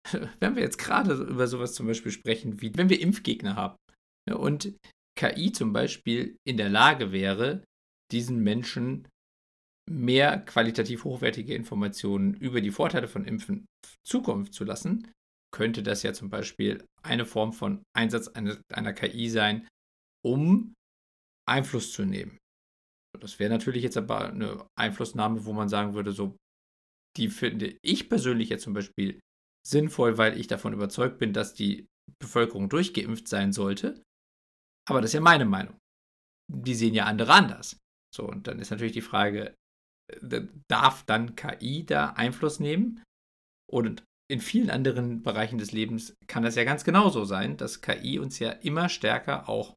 wenn 0.39 0.55
wir 0.55 0.63
jetzt 0.63 0.77
gerade 0.77 1.13
über 1.13 1.47
sowas 1.47 1.73
zum 1.73 1.87
Beispiel 1.87 2.11
sprechen, 2.11 2.61
wie 2.61 2.75
wenn 2.75 2.89
wir 2.89 3.01
Impfgegner 3.01 3.55
haben 3.55 3.75
und 4.31 4.77
KI 5.19 5.51
zum 5.51 5.73
Beispiel 5.73 6.37
in 6.47 6.57
der 6.57 6.69
Lage 6.69 7.11
wäre, 7.11 7.63
diesen 8.11 8.41
Menschen 8.43 9.07
mehr 9.91 10.39
qualitativ 10.39 11.03
hochwertige 11.03 11.53
Informationen 11.53 12.33
über 12.35 12.61
die 12.61 12.71
Vorteile 12.71 13.07
von 13.07 13.25
Impfen 13.25 13.65
zukommen 14.05 14.51
zu 14.51 14.63
lassen, 14.63 15.11
könnte 15.53 15.83
das 15.83 16.03
ja 16.03 16.13
zum 16.13 16.29
Beispiel 16.29 16.85
eine 17.03 17.25
Form 17.25 17.53
von 17.53 17.83
Einsatz 17.95 18.29
einer, 18.29 18.57
einer 18.73 18.93
KI 18.93 19.29
sein, 19.29 19.67
um 20.25 20.73
Einfluss 21.47 21.91
zu 21.91 22.05
nehmen. 22.05 22.37
Das 23.19 23.39
wäre 23.39 23.51
natürlich 23.51 23.83
jetzt 23.83 23.97
aber 23.97 24.29
eine 24.29 24.65
Einflussnahme, 24.79 25.45
wo 25.45 25.53
man 25.53 25.67
sagen 25.67 25.93
würde, 25.93 26.13
so, 26.13 26.37
die 27.17 27.27
finde 27.27 27.77
ich 27.83 28.07
persönlich 28.07 28.49
jetzt 28.49 28.63
zum 28.63 28.73
Beispiel 28.73 29.19
sinnvoll, 29.67 30.17
weil 30.17 30.39
ich 30.39 30.47
davon 30.47 30.73
überzeugt 30.73 31.19
bin, 31.19 31.33
dass 31.33 31.53
die 31.53 31.87
Bevölkerung 32.19 32.69
durchgeimpft 32.69 33.27
sein 33.27 33.51
sollte. 33.51 34.01
Aber 34.87 35.01
das 35.01 35.09
ist 35.09 35.15
ja 35.15 35.21
meine 35.21 35.45
Meinung. 35.45 35.77
Die 36.49 36.75
sehen 36.75 36.93
ja 36.93 37.05
andere 37.05 37.33
anders. 37.33 37.77
So, 38.15 38.27
und 38.27 38.47
dann 38.47 38.59
ist 38.59 38.71
natürlich 38.71 38.93
die 38.93 39.01
Frage, 39.01 39.55
darf 40.67 41.03
dann 41.03 41.35
KI 41.35 41.85
da 41.85 42.11
Einfluss 42.11 42.59
nehmen? 42.59 43.01
Und 43.71 44.03
in 44.29 44.39
vielen 44.39 44.69
anderen 44.69 45.23
Bereichen 45.23 45.57
des 45.57 45.71
Lebens 45.71 46.15
kann 46.27 46.43
das 46.43 46.55
ja 46.55 46.63
ganz 46.63 46.83
genauso 46.83 47.25
sein, 47.25 47.57
dass 47.57 47.81
KI 47.81 48.19
uns 48.19 48.39
ja 48.39 48.51
immer 48.51 48.87
stärker 48.89 49.49
auch, 49.49 49.73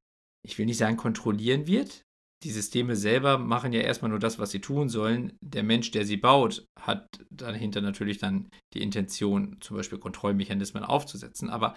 ich 0.46 0.58
will 0.58 0.66
nicht 0.66 0.78
sagen, 0.78 0.96
kontrollieren 0.96 1.66
wird. 1.66 2.02
Die 2.44 2.50
Systeme 2.50 2.94
selber 2.94 3.38
machen 3.38 3.72
ja 3.72 3.80
erstmal 3.80 4.10
nur 4.10 4.20
das, 4.20 4.38
was 4.38 4.50
sie 4.50 4.60
tun 4.60 4.88
sollen. 4.88 5.36
Der 5.40 5.62
Mensch, 5.62 5.90
der 5.90 6.04
sie 6.04 6.18
baut, 6.18 6.66
hat 6.78 7.06
dahinter 7.30 7.80
natürlich 7.80 8.18
dann 8.18 8.48
die 8.74 8.82
Intention, 8.82 9.56
zum 9.60 9.76
Beispiel 9.76 9.98
Kontrollmechanismen 9.98 10.84
aufzusetzen. 10.84 11.50
Aber 11.50 11.76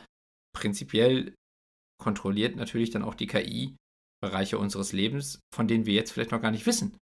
prinzipiell 0.53 1.33
kontrolliert 1.99 2.57
natürlich 2.57 2.91
dann 2.91 3.03
auch 3.03 3.15
die 3.15 3.27
KI 3.27 3.75
Bereiche 4.21 4.57
unseres 4.57 4.93
Lebens, 4.93 5.39
von 5.53 5.67
denen 5.67 5.85
wir 5.85 5.93
jetzt 5.93 6.11
vielleicht 6.11 6.31
noch 6.31 6.41
gar 6.41 6.51
nicht 6.51 6.65
wissen 6.65 6.97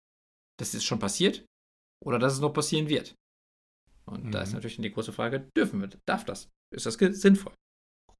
das 0.62 0.76
ist 0.76 0.84
schon 0.84 1.00
passiert 1.00 1.44
oder 2.06 2.20
dass 2.20 2.34
es 2.34 2.40
noch 2.40 2.54
passieren 2.54 2.88
wird. 2.88 3.16
Und 4.06 4.26
mhm. 4.26 4.32
da 4.32 4.42
ist 4.42 4.50
mhm. 4.50 4.56
natürlich 4.56 4.78
die 4.78 4.92
große 4.92 5.12
Frage, 5.12 5.48
dürfen 5.58 5.82
wir, 5.82 5.90
darf 6.06 6.24
das? 6.24 6.50
Ist 6.74 6.86
das 6.86 6.94
sinnvoll? 6.96 7.54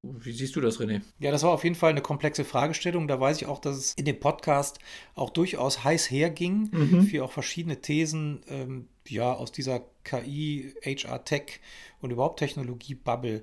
Wie 0.04 0.32
siehst 0.32 0.56
du 0.56 0.62
das, 0.62 0.80
René? 0.80 1.02
Ja, 1.20 1.30
das 1.30 1.44
war 1.44 1.52
auf 1.52 1.64
jeden 1.64 1.76
Fall 1.76 1.92
eine 1.92 2.02
komplexe 2.02 2.44
Fragestellung. 2.44 3.08
Da 3.08 3.20
weiß 3.20 3.38
ich 3.38 3.46
auch, 3.46 3.60
dass 3.60 3.78
es 3.78 3.94
in 3.94 4.06
dem 4.06 4.20
Podcast 4.20 4.80
auch 5.14 5.30
durchaus 5.30 5.84
heiß 5.84 6.10
herging, 6.10 6.70
mhm. 6.72 7.12
wir 7.12 7.24
auch 7.24 7.32
verschiedene 7.32 7.82
Thesen 7.82 8.42
ähm, 8.48 8.88
ja, 9.08 9.32
aus 9.32 9.52
dieser 9.52 9.82
KI, 10.04 10.74
HR 10.84 11.24
Tech 11.24 11.60
und 12.00 12.10
überhaupt 12.10 12.40
Technologie-Bubble 12.40 13.42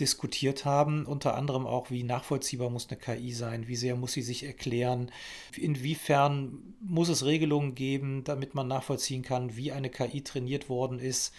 diskutiert 0.00 0.64
haben, 0.64 1.06
unter 1.06 1.34
anderem 1.34 1.66
auch, 1.66 1.90
wie 1.90 2.02
nachvollziehbar 2.02 2.70
muss 2.70 2.88
eine 2.88 2.98
KI 2.98 3.32
sein, 3.32 3.68
wie 3.68 3.76
sehr 3.76 3.96
muss 3.96 4.12
sie 4.12 4.22
sich 4.22 4.44
erklären, 4.44 5.12
inwiefern 5.56 6.74
muss 6.80 7.08
es 7.08 7.24
Regelungen 7.24 7.74
geben, 7.74 8.24
damit 8.24 8.54
man 8.54 8.68
nachvollziehen 8.68 9.22
kann, 9.22 9.56
wie 9.56 9.72
eine 9.72 9.90
KI 9.90 10.22
trainiert 10.22 10.68
worden 10.68 10.98
ist 10.98 11.32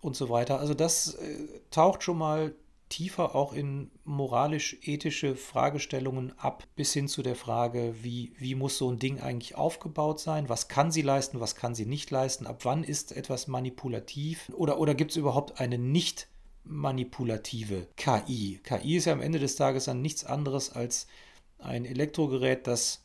und 0.00 0.16
so 0.16 0.28
weiter. 0.28 0.60
Also 0.60 0.74
das 0.74 1.14
äh, 1.14 1.46
taucht 1.70 2.02
schon 2.02 2.18
mal 2.18 2.54
tiefer 2.88 3.34
auch 3.34 3.52
in 3.52 3.90
moralisch-ethische 4.04 5.36
Fragestellungen 5.36 6.38
ab, 6.38 6.64
bis 6.74 6.92
hin 6.92 7.08
zu 7.08 7.22
der 7.22 7.36
Frage, 7.36 7.94
wie, 8.02 8.32
wie 8.38 8.54
muss 8.54 8.78
so 8.78 8.90
ein 8.90 8.98
Ding 8.98 9.20
eigentlich 9.20 9.56
aufgebaut 9.56 10.20
sein, 10.20 10.48
was 10.48 10.68
kann 10.68 10.90
sie 10.90 11.02
leisten, 11.02 11.40
was 11.40 11.54
kann 11.54 11.74
sie 11.74 11.86
nicht 11.86 12.10
leisten, 12.10 12.46
ab 12.46 12.64
wann 12.64 12.84
ist 12.84 13.12
etwas 13.12 13.46
manipulativ? 13.46 14.50
Oder, 14.54 14.78
oder 14.78 14.94
gibt 14.94 15.10
es 15.10 15.16
überhaupt 15.16 15.60
eine 15.60 15.78
nicht 15.78 16.28
manipulative 16.68 17.88
KI. 17.96 18.60
KI 18.62 18.96
ist 18.96 19.06
ja 19.06 19.12
am 19.12 19.20
Ende 19.20 19.38
des 19.38 19.56
Tages 19.56 19.86
dann 19.86 20.02
nichts 20.02 20.24
anderes 20.24 20.70
als 20.70 21.06
ein 21.58 21.84
Elektrogerät, 21.84 22.66
das 22.66 23.04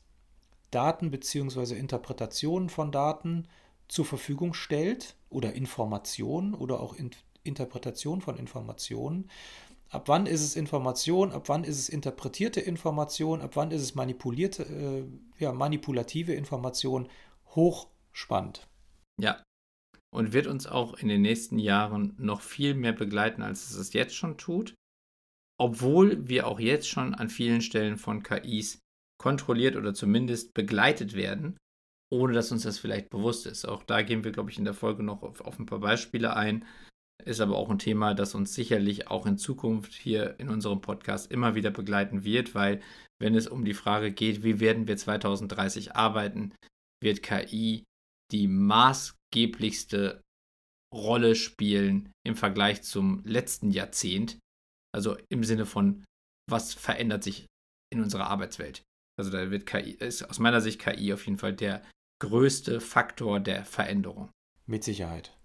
Daten 0.71 1.11
bzw. 1.11 1.75
Interpretationen 1.75 2.69
von 2.69 2.91
Daten 2.91 3.47
zur 3.87 4.05
Verfügung 4.05 4.53
stellt 4.53 5.15
oder 5.29 5.53
Informationen 5.53 6.53
oder 6.53 6.79
auch 6.79 6.93
in 6.93 7.11
Interpretation 7.43 8.21
von 8.21 8.37
Informationen. 8.37 9.29
Ab 9.89 10.07
wann 10.07 10.25
ist 10.25 10.41
es 10.41 10.55
Information, 10.55 11.31
ab 11.31 11.49
wann 11.49 11.63
ist 11.63 11.77
es 11.77 11.89
interpretierte 11.89 12.59
Information, 12.59 13.41
ab 13.41 13.51
wann 13.55 13.71
ist 13.71 13.81
es 13.81 13.95
manipulierte, 13.95 14.63
äh, 14.63 15.03
ja, 15.43 15.51
manipulative 15.51 16.33
Information, 16.33 17.07
hochspannend. 17.53 18.67
Ja, 19.19 19.43
und 20.13 20.31
wird 20.31 20.47
uns 20.47 20.67
auch 20.67 20.93
in 20.93 21.07
den 21.07 21.21
nächsten 21.21 21.57
Jahren 21.57 22.13
noch 22.17 22.41
viel 22.41 22.75
mehr 22.75 22.93
begleiten, 22.93 23.41
als 23.41 23.69
es 23.69 23.75
es 23.75 23.93
jetzt 23.93 24.15
schon 24.15 24.37
tut, 24.37 24.75
obwohl 25.59 26.27
wir 26.27 26.47
auch 26.47 26.59
jetzt 26.59 26.87
schon 26.87 27.15
an 27.15 27.29
vielen 27.29 27.61
Stellen 27.61 27.97
von 27.97 28.21
KIs 28.21 28.79
kontrolliert 29.19 29.75
oder 29.75 29.93
zumindest 29.93 30.53
begleitet 30.53 31.15
werden, 31.15 31.57
ohne 32.11 32.33
dass 32.33 32.51
uns 32.51 32.63
das 32.63 32.77
vielleicht 32.77 33.09
bewusst 33.09 33.47
ist. 33.47 33.65
Auch 33.65 33.81
da 33.83 34.03
gehen 34.03 34.23
wir, 34.23 34.31
glaube 34.31 34.51
ich, 34.51 34.59
in 34.59 34.65
der 34.65 34.75
Folge 34.75 35.01
noch 35.01 35.23
auf, 35.23 35.41
auf 35.41 35.57
ein 35.57 35.65
paar 35.65 35.79
Beispiele 35.79 36.35
ein. 36.35 36.65
Ist 37.25 37.41
aber 37.41 37.55
auch 37.55 37.69
ein 37.69 37.79
Thema, 37.79 38.13
das 38.13 38.35
uns 38.35 38.53
sicherlich 38.53 39.07
auch 39.07 39.25
in 39.25 39.37
Zukunft 39.37 39.93
hier 39.93 40.39
in 40.39 40.49
unserem 40.49 40.81
Podcast 40.81 41.31
immer 41.31 41.55
wieder 41.55 41.71
begleiten 41.71 42.23
wird, 42.23 42.53
weil 42.53 42.81
wenn 43.19 43.33
es 43.33 43.47
um 43.47 43.65
die 43.65 43.73
Frage 43.73 44.11
geht, 44.11 44.43
wie 44.43 44.59
werden 44.59 44.87
wir 44.87 44.97
2030 44.97 45.95
arbeiten, 45.95 46.53
wird 47.01 47.23
KI 47.23 47.83
die 48.31 48.47
Maß 48.47 49.15
maßgeblichste 49.33 50.21
Rolle 50.93 51.35
spielen 51.35 52.11
im 52.25 52.35
Vergleich 52.35 52.83
zum 52.83 53.23
letzten 53.25 53.71
Jahrzehnt. 53.71 54.37
Also 54.93 55.17
im 55.29 55.43
Sinne 55.43 55.65
von, 55.65 56.03
was 56.49 56.73
verändert 56.73 57.23
sich 57.23 57.47
in 57.91 58.01
unserer 58.01 58.27
Arbeitswelt. 58.27 58.83
Also 59.17 59.31
da 59.31 59.49
wird 59.49 59.65
KI, 59.65 59.91
ist 59.91 60.23
aus 60.23 60.39
meiner 60.39 60.61
Sicht 60.61 60.79
KI 60.79 61.13
auf 61.13 61.25
jeden 61.25 61.37
Fall 61.37 61.53
der 61.53 61.81
größte 62.21 62.79
Faktor 62.79 63.39
der 63.39 63.65
Veränderung. 63.65 64.29
Mit 64.65 64.83
Sicherheit. 64.83 65.35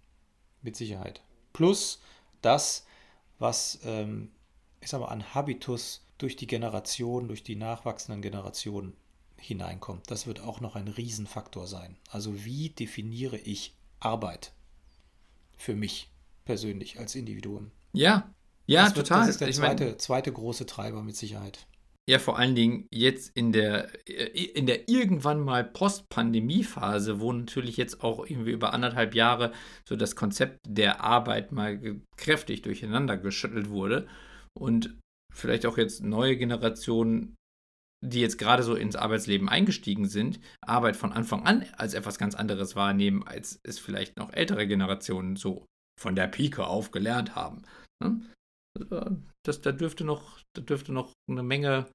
Mit 0.63 0.77
Sicherheit. 0.77 1.23
Plus 1.53 2.03
das, 2.43 2.87
was 3.39 3.81
ähm, 3.85 4.31
sag 4.85 5.01
mal, 5.01 5.09
an 5.09 5.35
Habitus 5.35 6.07
durch 6.19 6.37
die 6.37 6.47
Generation, 6.47 7.29
durch 7.29 7.43
die 7.43 7.57
nachwachsenden 7.57 8.23
Generationen 8.23 8.97
hineinkommt. 9.39 10.11
Das 10.11 10.27
wird 10.27 10.41
auch 10.41 10.61
noch 10.61 10.77
ein 10.77 10.89
Riesenfaktor 10.89 11.67
sein. 11.67 11.97
Also 12.11 12.45
wie 12.45 12.71
definiere 12.71 13.39
ich 13.39 13.75
Arbeit. 14.01 14.53
Für 15.57 15.75
mich 15.75 16.11
persönlich 16.45 16.99
als 16.99 17.15
Individuum. 17.15 17.71
Ja, 17.93 18.33
ja, 18.67 18.85
das 18.85 18.95
total. 18.95 19.21
das 19.21 19.29
ist 19.31 19.41
der 19.41 19.51
zweite, 19.51 19.85
mein, 19.87 19.99
zweite 19.99 20.33
große 20.33 20.67
Treiber 20.67 21.03
mit 21.03 21.17
Sicherheit. 21.17 21.67
Ja, 22.09 22.19
vor 22.19 22.39
allen 22.39 22.55
Dingen 22.55 22.87
jetzt 22.91 23.37
in 23.37 23.53
der, 23.53 23.91
in 24.07 24.65
der 24.67 24.89
irgendwann 24.89 25.41
mal 25.41 25.63
Post-Pandemie-Phase, 25.63 27.21
wo 27.21 27.33
natürlich 27.33 27.77
jetzt 27.77 28.03
auch 28.03 28.25
irgendwie 28.25 28.53
über 28.53 28.73
anderthalb 28.73 29.15
Jahre 29.15 29.53
so 29.87 29.95
das 29.95 30.17
Konzept 30.17 30.59
der 30.67 31.03
Arbeit 31.03 31.53
mal 31.53 32.01
kräftig 32.17 32.63
durcheinander 32.63 33.19
geschüttelt 33.19 33.69
wurde 33.69 34.07
und 34.59 34.99
vielleicht 35.35 35.67
auch 35.67 35.77
jetzt 35.77 36.03
neue 36.03 36.39
Generationen 36.39 37.37
die 38.01 38.21
jetzt 38.21 38.39
gerade 38.39 38.63
so 38.63 38.75
ins 38.75 38.97
Arbeitsleben 38.97 39.49
eingestiegen 39.49 40.09
sind, 40.09 40.41
Arbeit 40.61 40.97
von 40.97 41.13
Anfang 41.13 41.45
an 41.45 41.67
als 41.77 41.95
etwas 41.95 42.19
ganz 42.19 42.35
anderes 42.35 42.77
wahrnehmen, 42.77 43.27
als 43.27 43.59
es 43.65 43.79
vielleicht 43.79 44.17
noch 44.17 44.33
ältere 44.33 44.67
Generationen 44.67 45.37
so 45.37 45.67
von 45.99 46.15
der 46.15 46.29
Pike 46.29 46.67
auf 46.67 46.91
gelernt 46.91 47.35
haben. 47.35 47.63
Ne? 48.03 48.21
Das, 49.43 49.61
da, 49.61 49.73
dürfte 49.73 50.05
noch, 50.05 50.41
da 50.53 50.63
dürfte 50.63 50.93
noch 50.93 51.13
eine 51.29 51.43
Menge 51.43 51.91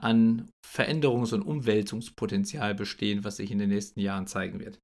an 0.00 0.50
Veränderungs- 0.66 1.32
und 1.32 1.42
Umwälzungspotenzial 1.42 2.74
bestehen, 2.74 3.24
was 3.24 3.36
sich 3.36 3.50
in 3.50 3.58
den 3.58 3.70
nächsten 3.70 4.00
Jahren 4.00 4.26
zeigen 4.26 4.58
wird. 4.58 4.78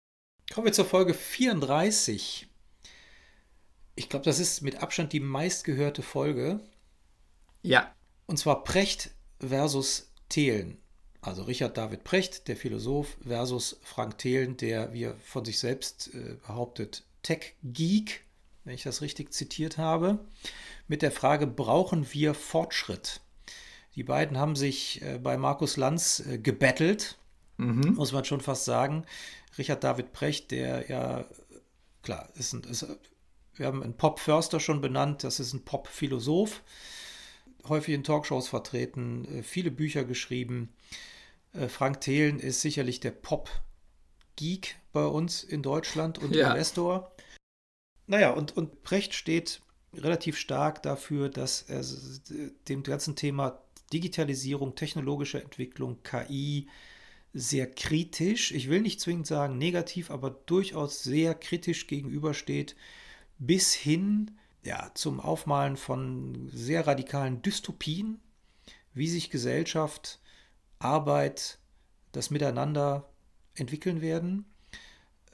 Kommen 0.53 0.67
wir 0.67 0.73
zur 0.73 0.85
Folge 0.85 1.15
34. 1.15 2.49
Ich 3.95 4.09
glaube, 4.09 4.25
das 4.25 4.39
ist 4.39 4.63
mit 4.63 4.83
Abstand 4.83 5.13
die 5.13 5.21
meistgehörte 5.21 6.03
Folge. 6.03 6.61
Ja. 7.63 7.95
Und 8.27 8.39
zwar 8.39 8.65
Precht 8.65 9.15
versus 9.41 10.12
Thelen. 10.33 10.79
Also 11.21 11.45
Richard 11.45 11.77
David 11.77 12.03
Precht, 12.03 12.49
der 12.49 12.57
Philosoph, 12.57 13.17
versus 13.25 13.79
Frank 13.83 14.19
Thelen, 14.19 14.57
der, 14.57 14.93
wie 14.93 15.05
er 15.05 15.17
von 15.19 15.45
sich 15.45 15.59
selbst 15.59 16.13
äh, 16.15 16.37
behauptet, 16.47 17.05
Tech-Geek, 17.23 18.25
wenn 18.65 18.75
ich 18.75 18.83
das 18.83 19.03
richtig 19.03 19.33
zitiert 19.33 19.79
habe, 19.79 20.19
mit 20.89 21.03
der 21.03 21.13
Frage, 21.13 21.47
brauchen 21.47 22.13
wir 22.13 22.35
Fortschritt? 22.35 23.21
Die 23.95 24.03
beiden 24.03 24.39
haben 24.39 24.57
sich 24.57 25.03
äh, 25.03 25.19
bei 25.19 25.37
Markus 25.37 25.77
Lanz 25.77 26.21
äh, 26.21 26.39
gebettelt, 26.39 27.19
mhm. 27.59 27.95
muss 27.95 28.13
man 28.13 28.25
schon 28.25 28.41
fast 28.41 28.65
sagen. 28.65 29.05
Richard 29.59 29.85
David 29.85 30.13
Precht, 30.13 30.51
der 30.51 30.89
ja, 30.91 31.25
klar, 32.03 32.31
ist 32.35 32.55
ein, 32.55 32.65
ist, 32.65 32.87
wir 33.55 33.67
haben 33.67 33.83
einen 33.83 33.97
Pop-Förster 33.97 34.61
schon 34.61 34.81
benannt, 34.81 35.23
das 35.25 35.39
ist 35.39 35.53
ein 35.53 35.65
Pop-Philosoph 35.65 36.63
häufig 37.69 37.95
in 37.95 38.05
Talkshows 38.05 38.49
vertreten, 38.49 39.25
äh, 39.39 39.43
viele 39.43 39.71
Bücher 39.71 40.05
geschrieben. 40.05 40.73
Äh, 41.53 41.69
Frank 41.69 42.01
Thelen 42.01 42.41
ist 42.41 42.61
sicherlich 42.61 43.01
der 43.01 43.13
Pop-Geek 43.13 44.77
bei 44.93 45.07
uns 45.07 45.45
in 45.45 45.63
Deutschland 45.63 46.19
und 46.19 46.35
ja. 46.35 46.51
Investor. 46.51 47.13
Naja, 48.07 48.31
und, 48.31 48.57
und 48.57 48.83
Brecht 48.83 49.15
steht 49.15 49.61
relativ 49.95 50.37
stark 50.37 50.83
dafür, 50.83 51.29
dass 51.29 51.63
er 51.63 51.85
dem 52.69 52.83
ganzen 52.83 53.17
Thema 53.17 53.63
Digitalisierung, 53.93 54.75
technologische 54.75 55.43
Entwicklung, 55.43 56.03
KI 56.03 56.69
sehr 57.35 57.71
kritisch, 57.71 58.53
ich 58.53 58.69
will 58.69 58.83
nicht 58.83 59.01
zwingend 59.01 59.27
sagen 59.27 59.57
negativ, 59.59 60.11
aber 60.11 60.31
durchaus 60.31 61.03
sehr 61.03 61.35
kritisch 61.35 61.87
gegenübersteht, 61.87 62.77
bis 63.39 63.73
hin 63.73 64.33
ja, 64.63 64.91
zum 64.95 65.21
Aufmalen 65.21 65.77
von 65.77 66.49
sehr 66.53 66.87
radikalen 66.87 67.43
Dystopien, 67.43 68.21
wie 68.95 69.09
sich 69.09 69.31
Gesellschaft, 69.31 70.21
Arbeit, 70.79 71.59
das 72.13 72.31
Miteinander 72.31 73.09
entwickeln 73.55 74.01
werden 74.01 74.45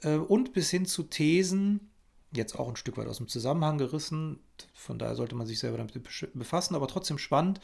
äh, 0.01 0.15
und 0.15 0.53
bis 0.53 0.69
hin 0.69 0.85
zu 0.85 1.03
Thesen, 1.03 1.91
jetzt 2.31 2.57
auch 2.57 2.69
ein 2.69 2.75
Stück 2.75 2.97
weit 2.97 3.07
aus 3.07 3.17
dem 3.17 3.27
Zusammenhang 3.27 3.77
gerissen, 3.77 4.39
von 4.73 4.99
daher 4.99 5.15
sollte 5.15 5.35
man 5.35 5.47
sich 5.47 5.59
selber 5.59 5.77
damit 5.77 6.01
befassen, 6.33 6.75
aber 6.75 6.87
trotzdem 6.87 7.17
spannend, 7.17 7.59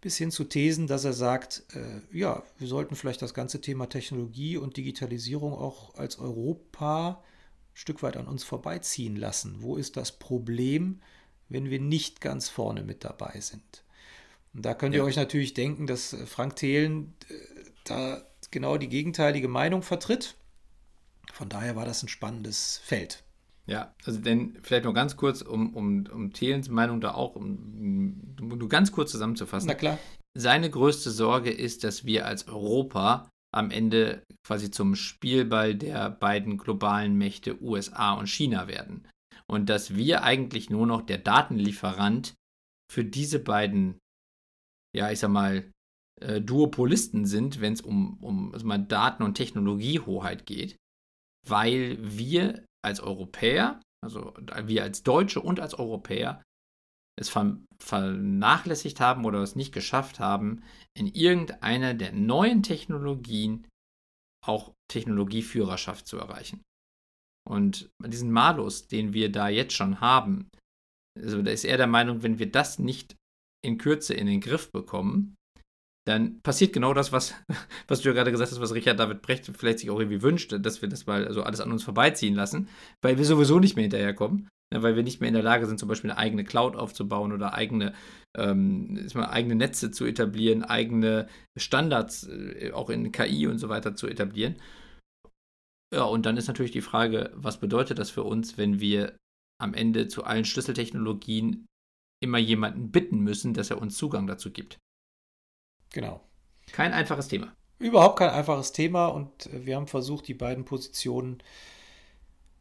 bis 0.00 0.16
hin 0.16 0.30
zu 0.30 0.44
Thesen, 0.44 0.86
dass 0.86 1.04
er 1.04 1.12
sagt, 1.12 1.64
äh, 1.74 2.16
ja, 2.16 2.42
wir 2.58 2.68
sollten 2.68 2.96
vielleicht 2.96 3.22
das 3.22 3.34
ganze 3.34 3.60
Thema 3.60 3.88
Technologie 3.88 4.56
und 4.56 4.76
Digitalisierung 4.76 5.52
auch 5.52 5.94
als 5.94 6.18
Europa 6.18 7.22
Stück 7.74 8.02
weit 8.02 8.16
an 8.16 8.26
uns 8.26 8.44
vorbeiziehen 8.44 9.16
lassen? 9.16 9.56
Wo 9.60 9.76
ist 9.76 9.96
das 9.96 10.18
Problem, 10.18 11.00
wenn 11.48 11.70
wir 11.70 11.80
nicht 11.80 12.20
ganz 12.20 12.48
vorne 12.48 12.82
mit 12.82 13.04
dabei 13.04 13.40
sind? 13.40 13.84
Und 14.54 14.64
da 14.64 14.74
könnt 14.74 14.94
ihr 14.94 15.00
ja. 15.00 15.04
euch 15.04 15.16
natürlich 15.16 15.54
denken, 15.54 15.86
dass 15.86 16.12
äh, 16.12 16.26
Frank 16.26 16.56
Thelen 16.56 17.14
äh, 17.28 17.34
da 17.84 18.22
genau 18.50 18.76
die 18.76 18.88
gegenteilige 18.88 19.48
Meinung 19.48 19.82
vertritt. 19.82 20.36
Von 21.32 21.48
daher 21.48 21.76
war 21.76 21.84
das 21.84 22.02
ein 22.02 22.08
spannendes 22.08 22.80
Feld. 22.82 23.22
Ja, 23.66 23.94
also 24.04 24.18
denn 24.18 24.58
vielleicht 24.62 24.84
noch 24.84 24.94
ganz 24.94 25.16
kurz, 25.16 25.42
um, 25.42 25.74
um, 25.76 26.06
um 26.12 26.32
Thelens 26.32 26.68
Meinung 26.68 27.00
da 27.00 27.14
auch, 27.14 27.36
um, 27.36 28.34
nur 28.40 28.68
ganz 28.68 28.90
kurz 28.90 29.12
zusammenzufassen. 29.12 29.68
Na 29.68 29.74
klar. 29.74 29.98
Seine 30.36 30.70
größte 30.70 31.10
Sorge 31.10 31.50
ist, 31.50 31.84
dass 31.84 32.04
wir 32.04 32.26
als 32.26 32.48
Europa 32.48 33.29
am 33.52 33.70
Ende 33.70 34.22
quasi 34.46 34.70
zum 34.70 34.94
Spielball 34.94 35.74
der 35.74 36.10
beiden 36.10 36.56
globalen 36.58 37.16
Mächte 37.16 37.60
USA 37.62 38.12
und 38.14 38.28
China 38.28 38.68
werden. 38.68 39.06
Und 39.46 39.68
dass 39.68 39.94
wir 39.96 40.22
eigentlich 40.22 40.70
nur 40.70 40.86
noch 40.86 41.02
der 41.02 41.18
Datenlieferant 41.18 42.34
für 42.90 43.04
diese 43.04 43.40
beiden 43.40 43.98
ja, 44.94 45.10
ich 45.10 45.18
sag 45.20 45.30
mal, 45.30 45.70
äh, 46.20 46.40
Duopolisten 46.40 47.26
sind, 47.26 47.60
wenn 47.60 47.72
es 47.72 47.80
um, 47.80 48.18
um 48.22 48.52
also 48.52 48.66
mal 48.66 48.78
Daten- 48.78 49.22
und 49.22 49.34
Technologiehoheit 49.34 50.46
geht, 50.46 50.76
weil 51.48 51.98
wir 52.00 52.64
als 52.84 53.00
Europäer, 53.00 53.80
also 54.04 54.34
wir 54.64 54.82
als 54.82 55.02
Deutsche 55.02 55.40
und 55.40 55.60
als 55.60 55.74
Europäer, 55.74 56.42
es 57.20 57.32
vernachlässigt 57.78 58.98
haben 58.98 59.24
oder 59.24 59.42
es 59.42 59.54
nicht 59.54 59.72
geschafft 59.72 60.18
haben, 60.18 60.62
in 60.96 61.06
irgendeiner 61.06 61.94
der 61.94 62.12
neuen 62.12 62.62
Technologien 62.62 63.68
auch 64.44 64.72
Technologieführerschaft 64.90 66.06
zu 66.06 66.16
erreichen. 66.16 66.62
Und 67.48 67.90
diesen 68.04 68.32
Malus, 68.32 68.88
den 68.88 69.12
wir 69.12 69.30
da 69.30 69.48
jetzt 69.48 69.74
schon 69.74 70.00
haben, 70.00 70.48
also 71.18 71.42
da 71.42 71.50
ist 71.50 71.64
er 71.64 71.76
der 71.76 71.86
Meinung, 71.86 72.22
wenn 72.22 72.38
wir 72.38 72.50
das 72.50 72.78
nicht 72.78 73.16
in 73.64 73.76
Kürze 73.76 74.14
in 74.14 74.26
den 74.26 74.40
Griff 74.40 74.70
bekommen, 74.72 75.36
dann 76.06 76.40
passiert 76.40 76.72
genau 76.72 76.94
das, 76.94 77.12
was, 77.12 77.34
was 77.88 78.00
du 78.00 78.08
ja 78.08 78.14
gerade 78.14 78.30
gesagt 78.30 78.50
hast, 78.50 78.60
was 78.60 78.74
Richard 78.74 78.98
David 78.98 79.20
Brecht 79.20 79.46
vielleicht 79.54 79.80
sich 79.80 79.90
auch 79.90 79.98
irgendwie 79.98 80.22
wünscht, 80.22 80.54
dass 80.58 80.80
wir 80.80 80.88
das 80.88 81.06
mal 81.06 81.26
also 81.26 81.42
alles 81.42 81.60
an 81.60 81.70
uns 81.70 81.84
vorbeiziehen 81.84 82.34
lassen, 82.34 82.68
weil 83.02 83.18
wir 83.18 83.24
sowieso 83.26 83.58
nicht 83.58 83.76
mehr 83.76 83.82
hinterherkommen, 83.82 84.48
ne, 84.72 84.82
weil 84.82 84.96
wir 84.96 85.02
nicht 85.02 85.20
mehr 85.20 85.28
in 85.28 85.34
der 85.34 85.42
Lage 85.42 85.66
sind, 85.66 85.78
zum 85.78 85.88
Beispiel 85.88 86.10
eine 86.10 86.18
eigene 86.18 86.44
Cloud 86.44 86.76
aufzubauen 86.76 87.32
oder 87.32 87.54
eigene, 87.54 87.94
ähm, 88.36 89.08
eigene 89.14 89.54
Netze 89.54 89.90
zu 89.90 90.04
etablieren, 90.04 90.64
eigene 90.64 91.28
Standards 91.56 92.28
äh, 92.28 92.72
auch 92.72 92.90
in 92.90 93.12
KI 93.12 93.46
und 93.46 93.58
so 93.58 93.68
weiter 93.68 93.94
zu 93.94 94.06
etablieren. 94.06 94.56
Ja, 95.92 96.04
und 96.04 96.24
dann 96.24 96.36
ist 96.36 96.46
natürlich 96.46 96.70
die 96.70 96.82
Frage, 96.82 97.32
was 97.34 97.58
bedeutet 97.58 97.98
das 97.98 98.10
für 98.10 98.22
uns, 98.22 98.56
wenn 98.58 98.80
wir 98.80 99.16
am 99.60 99.74
Ende 99.74 100.08
zu 100.08 100.24
allen 100.24 100.44
Schlüsseltechnologien 100.44 101.66
immer 102.22 102.38
jemanden 102.38 102.90
bitten 102.90 103.20
müssen, 103.20 103.54
dass 103.54 103.70
er 103.70 103.80
uns 103.80 103.96
Zugang 103.96 104.26
dazu 104.26 104.52
gibt. 104.52 104.78
Genau. 105.92 106.20
Kein 106.72 106.92
einfaches 106.92 107.28
Thema. 107.28 107.52
Überhaupt 107.78 108.18
kein 108.18 108.30
einfaches 108.30 108.72
Thema 108.72 109.06
und 109.06 109.46
äh, 109.46 109.66
wir 109.66 109.76
haben 109.76 109.88
versucht, 109.88 110.28
die 110.28 110.34
beiden 110.34 110.64
Positionen 110.64 111.42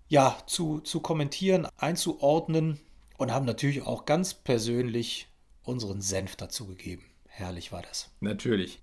ja 0.10 0.38
zu, 0.46 0.80
zu 0.82 1.00
kommentieren, 1.00 1.68
einzuordnen 1.78 2.80
und 3.18 3.32
haben 3.32 3.46
natürlich 3.46 3.84
auch 3.84 4.06
ganz 4.06 4.34
persönlich 4.34 5.28
unseren 5.64 6.02
Senf 6.02 6.36
dazu 6.36 6.68
gegeben. 6.68 7.04
Herrlich 7.28 7.72
war 7.72 7.82
das. 7.82 8.12
Natürlich. 8.20 8.82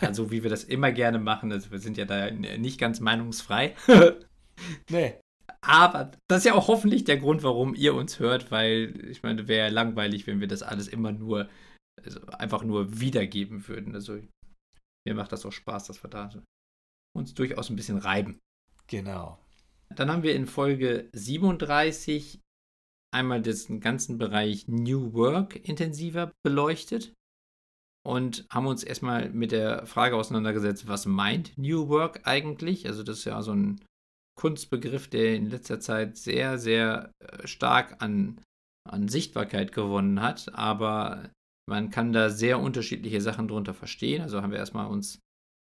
Also 0.00 0.30
wie 0.30 0.42
wir 0.42 0.50
das 0.50 0.64
immer 0.64 0.92
gerne 0.92 1.18
machen, 1.18 1.52
also 1.52 1.70
wir 1.70 1.78
sind 1.78 1.96
ja 1.96 2.04
da 2.04 2.30
nicht 2.30 2.78
ganz 2.78 3.00
meinungsfrei. 3.00 3.74
nee. 4.90 5.14
Aber 5.62 6.12
das 6.28 6.38
ist 6.38 6.44
ja 6.44 6.54
auch 6.54 6.68
hoffentlich 6.68 7.04
der 7.04 7.18
Grund, 7.18 7.42
warum 7.42 7.74
ihr 7.74 7.94
uns 7.94 8.18
hört, 8.18 8.50
weil 8.50 9.08
ich 9.10 9.22
meine, 9.22 9.48
wäre 9.48 9.68
ja 9.68 9.72
langweilig, 9.72 10.26
wenn 10.26 10.40
wir 10.40 10.48
das 10.48 10.62
alles 10.62 10.88
immer 10.88 11.12
nur 11.12 11.48
also 12.04 12.20
einfach 12.26 12.62
nur 12.62 13.00
wiedergeben 13.00 13.66
würden. 13.68 13.94
Also 13.94 14.20
mir 15.06 15.14
macht 15.14 15.32
das 15.32 15.44
auch 15.46 15.52
Spaß, 15.52 15.86
dass 15.86 16.02
wir 16.02 16.10
da 16.10 16.30
uns 17.16 17.34
durchaus 17.34 17.70
ein 17.70 17.76
bisschen 17.76 17.98
reiben. 17.98 18.38
Genau. 18.86 19.38
Dann 19.94 20.10
haben 20.10 20.22
wir 20.22 20.34
in 20.34 20.46
Folge 20.46 21.08
37 21.12 22.40
einmal 23.12 23.42
den 23.42 23.80
ganzen 23.80 24.18
Bereich 24.18 24.68
New 24.68 25.12
Work 25.14 25.56
intensiver 25.68 26.32
beleuchtet 26.44 27.12
und 28.06 28.46
haben 28.50 28.66
uns 28.66 28.82
erstmal 28.82 29.30
mit 29.30 29.52
der 29.52 29.86
Frage 29.86 30.16
auseinandergesetzt, 30.16 30.88
was 30.88 31.06
meint 31.06 31.58
New 31.58 31.88
Work 31.88 32.20
eigentlich? 32.24 32.86
Also 32.86 33.02
das 33.02 33.18
ist 33.18 33.24
ja 33.24 33.42
so 33.42 33.52
ein 33.52 33.80
Kunstbegriff, 34.38 35.08
der 35.08 35.34
in 35.34 35.50
letzter 35.50 35.80
Zeit 35.80 36.16
sehr, 36.16 36.58
sehr 36.58 37.12
äh, 37.18 37.46
stark 37.46 38.00
an, 38.00 38.40
an 38.88 39.08
Sichtbarkeit 39.08 39.72
gewonnen 39.72 40.22
hat, 40.22 40.54
aber 40.54 41.30
man 41.68 41.90
kann 41.90 42.12
da 42.12 42.30
sehr 42.30 42.58
unterschiedliche 42.58 43.20
Sachen 43.20 43.48
drunter 43.48 43.74
verstehen. 43.74 44.22
Also 44.22 44.40
haben 44.40 44.50
wir 44.50 44.58
erstmal 44.58 44.86
uns 44.86 45.20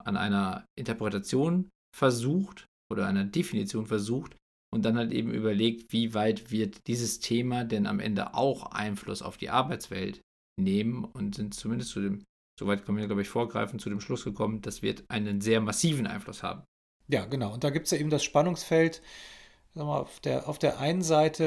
an 0.03 0.17
einer 0.17 0.65
Interpretation 0.79 1.71
versucht 1.95 2.67
oder 2.93 3.07
einer 3.07 3.25
Definition 3.25 3.87
versucht 3.87 4.37
und 4.73 4.85
dann 4.85 4.97
halt 4.97 5.13
eben 5.13 5.33
überlegt, 5.33 5.93
wie 5.93 6.15
weit 6.15 6.51
wird 6.51 6.87
dieses 6.87 7.21
Thema 7.21 7.65
denn 7.65 7.87
am 7.87 8.01
Ende 8.01 8.35
auch 8.35 8.73
Einfluss 8.73 9.23
auf 9.23 9.37
die 9.37 9.51
Arbeitswelt 9.51 10.21
nehmen 10.61 11.05
und 11.05 11.35
sind 11.35 11.55
zumindest 11.55 11.91
zu 11.91 12.01
dem, 12.01 12.25
soweit 12.59 12.85
können 12.85 12.99
wir, 12.99 13.07
glaube 13.07 13.23
ich, 13.23 13.29
vorgreifen, 13.29 13.79
zu 13.79 13.91
dem 13.91 14.01
Schluss 14.01 14.25
gekommen, 14.25 14.63
das 14.63 14.83
wird 14.83 15.05
einen 15.09 15.41
sehr 15.41 15.61
massiven 15.61 16.07
Einfluss 16.07 16.43
haben. 16.43 16.63
Ja, 17.09 17.27
genau. 17.27 17.53
Und 17.53 17.65
da 17.65 17.71
gibt 17.71 17.87
es 17.87 17.91
ja 17.91 17.99
eben 17.99 18.11
das 18.11 18.25
Spannungsfeld. 18.25 19.03
Mal, 19.75 20.01
auf, 20.01 20.21
der, 20.21 20.49
auf 20.51 20.59
der 20.59 20.81
einen 20.81 21.01
Seite 21.01 21.45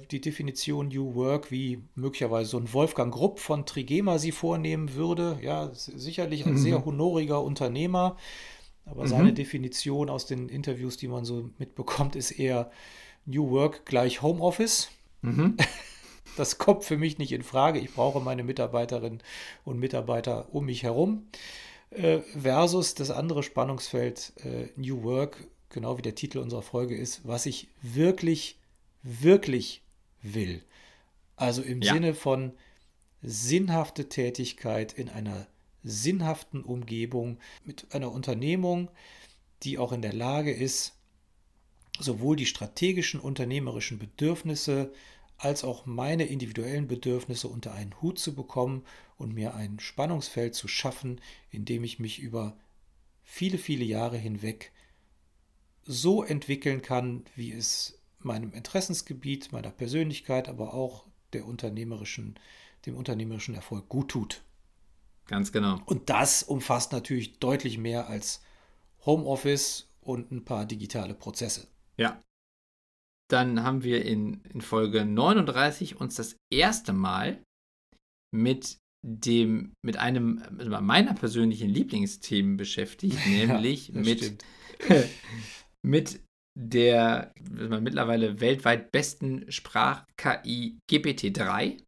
äh, 0.00 0.06
die 0.10 0.22
Definition 0.22 0.88
New 0.88 1.14
Work, 1.14 1.50
wie 1.50 1.84
möglicherweise 1.94 2.48
so 2.48 2.58
ein 2.58 2.72
Wolfgang 2.72 3.12
Grupp 3.12 3.40
von 3.40 3.66
Trigema 3.66 4.18
sie 4.18 4.32
vornehmen 4.32 4.94
würde. 4.94 5.38
Ja, 5.42 5.70
sicherlich 5.74 6.46
ein 6.46 6.52
mhm. 6.52 6.58
sehr 6.58 6.84
honoriger 6.86 7.42
Unternehmer, 7.42 8.16
aber 8.90 9.04
mhm. 9.04 9.08
seine 9.08 9.32
Definition 9.32 10.10
aus 10.10 10.26
den 10.26 10.48
Interviews, 10.48 10.96
die 10.96 11.08
man 11.08 11.24
so 11.24 11.50
mitbekommt, 11.58 12.16
ist 12.16 12.32
eher 12.32 12.70
New 13.26 13.50
Work 13.50 13.84
gleich 13.84 14.22
Homeoffice. 14.22 14.90
Mhm. 15.22 15.56
Das 16.36 16.56
kommt 16.56 16.84
für 16.84 16.96
mich 16.96 17.18
nicht 17.18 17.32
in 17.32 17.42
Frage. 17.42 17.80
Ich 17.80 17.92
brauche 17.94 18.20
meine 18.20 18.44
Mitarbeiterinnen 18.44 19.20
und 19.64 19.80
Mitarbeiter 19.80 20.54
um 20.54 20.66
mich 20.66 20.84
herum. 20.84 21.26
Äh, 21.90 22.18
versus 22.40 22.94
das 22.94 23.10
andere 23.10 23.42
Spannungsfeld 23.42 24.34
äh, 24.44 24.68
New 24.76 25.02
Work, 25.02 25.48
genau 25.68 25.98
wie 25.98 26.02
der 26.02 26.14
Titel 26.14 26.38
unserer 26.38 26.62
Folge 26.62 26.96
ist, 26.96 27.26
was 27.26 27.46
ich 27.46 27.66
wirklich, 27.82 28.56
wirklich 29.02 29.82
will. 30.22 30.62
Also 31.34 31.62
im 31.62 31.82
ja. 31.82 31.92
Sinne 31.94 32.14
von 32.14 32.52
sinnhafte 33.22 34.08
Tätigkeit 34.08 34.92
in 34.92 35.08
einer 35.08 35.48
sinnhaften 35.84 36.62
Umgebung 36.62 37.38
mit 37.64 37.94
einer 37.94 38.12
Unternehmung, 38.12 38.90
die 39.62 39.78
auch 39.78 39.92
in 39.92 40.02
der 40.02 40.12
Lage 40.12 40.52
ist, 40.52 40.94
sowohl 41.98 42.36
die 42.36 42.46
strategischen 42.46 43.20
unternehmerischen 43.20 43.98
Bedürfnisse 43.98 44.92
als 45.36 45.62
auch 45.64 45.86
meine 45.86 46.24
individuellen 46.24 46.88
Bedürfnisse 46.88 47.48
unter 47.48 47.72
einen 47.72 48.00
Hut 48.02 48.18
zu 48.18 48.34
bekommen 48.34 48.84
und 49.16 49.34
mir 49.34 49.54
ein 49.54 49.78
Spannungsfeld 49.78 50.54
zu 50.54 50.68
schaffen, 50.68 51.20
in 51.50 51.64
dem 51.64 51.84
ich 51.84 51.98
mich 51.98 52.18
über 52.18 52.56
viele, 53.22 53.58
viele 53.58 53.84
Jahre 53.84 54.16
hinweg 54.16 54.72
so 55.84 56.22
entwickeln 56.22 56.82
kann, 56.82 57.24
wie 57.36 57.52
es 57.52 58.00
meinem 58.18 58.52
Interessensgebiet, 58.52 59.52
meiner 59.52 59.70
Persönlichkeit, 59.70 60.48
aber 60.48 60.74
auch 60.74 61.04
der 61.32 61.46
unternehmerischen, 61.46 62.38
dem 62.84 62.96
unternehmerischen 62.96 63.54
Erfolg 63.54 63.88
gut 63.88 64.10
tut. 64.10 64.42
Ganz 65.28 65.52
genau. 65.52 65.80
Und 65.86 66.10
das 66.10 66.42
umfasst 66.42 66.92
natürlich 66.92 67.38
deutlich 67.38 67.78
mehr 67.78 68.08
als 68.08 68.42
Homeoffice 69.04 69.88
und 70.00 70.32
ein 70.32 70.44
paar 70.44 70.66
digitale 70.66 71.14
Prozesse. 71.14 71.68
Ja, 71.96 72.22
dann 73.30 73.62
haben 73.62 73.84
wir 73.84 74.04
in, 74.04 74.40
in 74.52 74.60
Folge 74.60 75.04
39 75.04 76.00
uns 76.00 76.14
das 76.16 76.36
erste 76.52 76.92
Mal 76.92 77.42
mit 78.34 78.78
dem, 79.06 79.72
mit 79.84 79.96
einem 79.96 80.42
meiner 80.80 81.14
persönlichen 81.14 81.68
Lieblingsthemen 81.68 82.56
beschäftigt, 82.56 83.18
nämlich 83.26 83.88
ja, 83.88 84.00
mit, 84.00 84.44
mit 85.86 86.20
der 86.58 87.32
mittlerweile 87.38 88.40
weltweit 88.40 88.90
besten 88.90 89.50
Sprach-KI 89.52 90.78
GPT-3, 90.90 91.80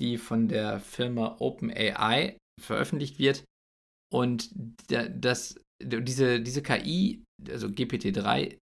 die 0.00 0.18
von 0.18 0.48
der 0.48 0.80
Firma 0.80 1.36
OpenAI 1.38 2.36
veröffentlicht 2.60 3.18
wird. 3.18 3.44
Und 4.12 4.50
das, 4.54 5.60
diese, 5.82 6.40
diese 6.40 6.62
KI, 6.62 7.24
also 7.48 7.68
GPT-3, 7.68 8.58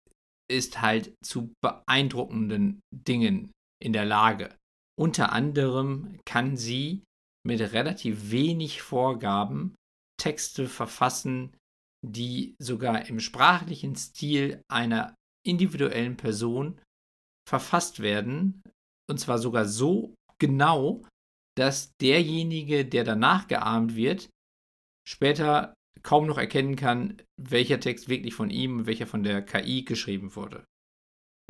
ist 0.49 0.81
halt 0.81 1.13
zu 1.23 1.53
beeindruckenden 1.61 2.79
Dingen 2.93 3.51
in 3.81 3.93
der 3.93 4.05
Lage. 4.05 4.55
Unter 4.99 5.31
anderem 5.31 6.19
kann 6.25 6.57
sie 6.57 7.03
mit 7.45 7.61
relativ 7.61 8.31
wenig 8.31 8.81
Vorgaben 8.81 9.75
Texte 10.19 10.67
verfassen, 10.67 11.55
die 12.05 12.55
sogar 12.59 13.05
im 13.07 13.19
sprachlichen 13.19 13.95
Stil 13.95 14.61
einer 14.71 15.15
individuellen 15.45 16.17
Person 16.17 16.81
verfasst 17.47 17.99
werden. 18.01 18.61
Und 19.09 19.19
zwar 19.19 19.37
sogar 19.37 19.65
so 19.65 20.13
genau, 20.39 21.03
dass 21.57 21.95
derjenige, 21.97 22.85
der 22.85 23.03
danach 23.03 23.47
geahmt 23.47 23.95
wird, 23.95 24.29
später 25.07 25.73
kaum 26.03 26.27
noch 26.27 26.37
erkennen 26.37 26.75
kann, 26.75 27.21
welcher 27.41 27.79
Text 27.79 28.07
wirklich 28.07 28.33
von 28.33 28.49
ihm 28.49 28.79
und 28.79 28.85
welcher 28.85 29.07
von 29.07 29.23
der 29.23 29.41
KI 29.41 29.83
geschrieben 29.83 30.35
wurde. 30.35 30.63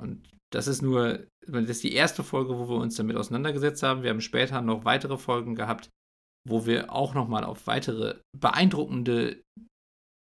Und 0.02 0.30
das 0.54 0.68
ist 0.68 0.82
nur, 0.82 1.28
das 1.46 1.70
ist 1.70 1.84
die 1.84 1.94
erste 1.94 2.24
Folge, 2.24 2.58
wo 2.58 2.70
wir 2.70 2.78
uns 2.78 2.96
damit 2.96 3.18
auseinandergesetzt 3.18 3.84
haben. 3.84 4.04
Wir 4.04 4.12
haben 4.12 4.22
später 4.22 4.62
noch 4.62 4.86
weitere 4.86 5.18
Folgen 5.18 5.56
gehabt, 5.56 5.90
wo 6.48 6.66
wir 6.66 6.94
auch 6.94 7.14
nochmal 7.14 7.44
auf 7.44 7.68
weitere 7.68 8.20
beeindruckende 8.38 9.42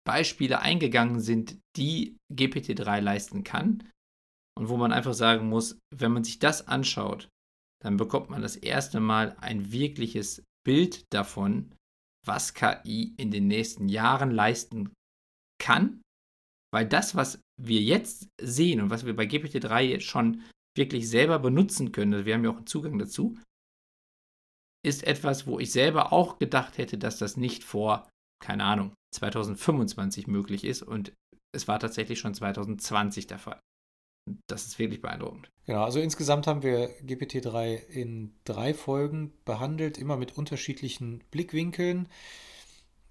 Beispiele 0.05 0.59
eingegangen 0.59 1.19
sind, 1.19 1.57
die 1.77 2.17
GPT-3 2.31 2.99
leisten 2.99 3.43
kann. 3.43 3.89
Und 4.57 4.69
wo 4.69 4.77
man 4.77 4.91
einfach 4.91 5.13
sagen 5.13 5.49
muss, 5.49 5.79
wenn 5.95 6.11
man 6.11 6.23
sich 6.23 6.37
das 6.37 6.67
anschaut, 6.67 7.29
dann 7.83 7.97
bekommt 7.97 8.29
man 8.29 8.41
das 8.41 8.55
erste 8.55 8.99
Mal 8.99 9.35
ein 9.39 9.71
wirkliches 9.71 10.43
Bild 10.65 11.11
davon, 11.13 11.75
was 12.25 12.53
KI 12.53 13.15
in 13.17 13.31
den 13.31 13.47
nächsten 13.47 13.89
Jahren 13.89 14.31
leisten 14.31 14.93
kann, 15.59 16.01
weil 16.73 16.87
das, 16.87 17.15
was 17.15 17.41
wir 17.59 17.81
jetzt 17.81 18.27
sehen 18.39 18.81
und 18.81 18.89
was 18.89 19.05
wir 19.05 19.15
bei 19.15 19.25
GPT-3 19.25 19.99
schon 19.99 20.43
wirklich 20.77 21.09
selber 21.09 21.39
benutzen 21.39 21.91
können, 21.91 22.13
also 22.13 22.25
wir 22.25 22.35
haben 22.35 22.43
ja 22.43 22.51
auch 22.51 22.57
einen 22.57 22.67
Zugang 22.67 22.97
dazu, 22.99 23.37
ist 24.85 25.03
etwas, 25.03 25.45
wo 25.45 25.59
ich 25.59 25.71
selber 25.71 26.13
auch 26.13 26.39
gedacht 26.39 26.77
hätte, 26.77 26.97
dass 26.97 27.17
das 27.17 27.37
nicht 27.37 27.63
vor, 27.63 28.09
keine 28.43 28.63
Ahnung, 28.63 28.93
2025 29.13 30.27
möglich 30.27 30.63
ist 30.63 30.81
und 30.81 31.13
es 31.53 31.67
war 31.67 31.79
tatsächlich 31.79 32.19
schon 32.19 32.33
2020 32.33 33.27
der 33.27 33.39
Fall. 33.39 33.59
Das 34.47 34.65
ist 34.65 34.79
wirklich 34.79 35.01
beeindruckend. 35.01 35.49
Genau, 35.65 35.83
also 35.83 35.99
insgesamt 35.99 36.47
haben 36.47 36.63
wir 36.63 36.89
GPT-3 37.01 37.87
in 37.87 38.33
drei 38.45 38.73
Folgen 38.73 39.33
behandelt, 39.45 39.97
immer 39.97 40.17
mit 40.17 40.37
unterschiedlichen 40.37 41.23
Blickwinkeln. 41.31 42.07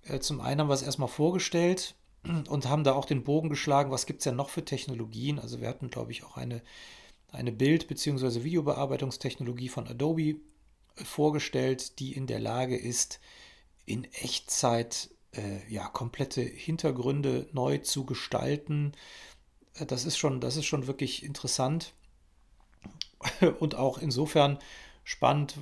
Äh, 0.02 0.20
zum 0.20 0.40
einen 0.40 0.60
haben 0.60 0.68
wir 0.68 0.74
es 0.74 0.82
erstmal 0.82 1.08
vorgestellt 1.08 1.94
und 2.48 2.68
haben 2.68 2.84
da 2.84 2.92
auch 2.92 3.04
den 3.04 3.24
Bogen 3.24 3.48
geschlagen, 3.48 3.90
was 3.90 4.06
gibt 4.06 4.20
es 4.20 4.24
denn 4.24 4.36
noch 4.36 4.50
für 4.50 4.64
Technologien. 4.64 5.38
Also 5.38 5.60
wir 5.60 5.68
hatten, 5.68 5.90
glaube 5.90 6.12
ich, 6.12 6.24
auch 6.24 6.36
eine, 6.36 6.62
eine 7.32 7.52
Bild- 7.52 7.88
bzw. 7.88 8.44
Videobearbeitungstechnologie 8.44 9.68
von 9.68 9.88
Adobe 9.88 10.36
vorgestellt, 10.94 11.98
die 11.98 12.12
in 12.12 12.26
der 12.26 12.40
Lage 12.40 12.76
ist, 12.76 13.20
in 13.86 14.04
Echtzeit 14.04 15.10
äh, 15.32 15.72
ja, 15.72 15.88
komplette 15.88 16.42
Hintergründe 16.42 17.48
neu 17.52 17.78
zu 17.78 18.04
gestalten. 18.04 18.92
Äh, 19.78 19.86
das 19.86 20.04
ist 20.04 20.18
schon, 20.18 20.40
das 20.40 20.56
ist 20.56 20.66
schon 20.66 20.86
wirklich 20.86 21.24
interessant 21.24 21.92
und 23.60 23.74
auch 23.74 23.98
insofern 23.98 24.58
spannend. 25.04 25.54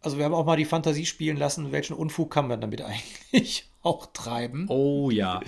Also 0.00 0.18
wir 0.18 0.24
haben 0.24 0.34
auch 0.34 0.46
mal 0.46 0.56
die 0.56 0.64
Fantasie 0.64 1.06
spielen 1.06 1.36
lassen, 1.36 1.72
welchen 1.72 1.94
Unfug 1.94 2.30
kann 2.30 2.48
man 2.48 2.60
damit 2.60 2.82
eigentlich 2.82 3.70
auch 3.82 4.06
treiben. 4.06 4.66
Oh 4.68 5.10
ja. 5.10 5.40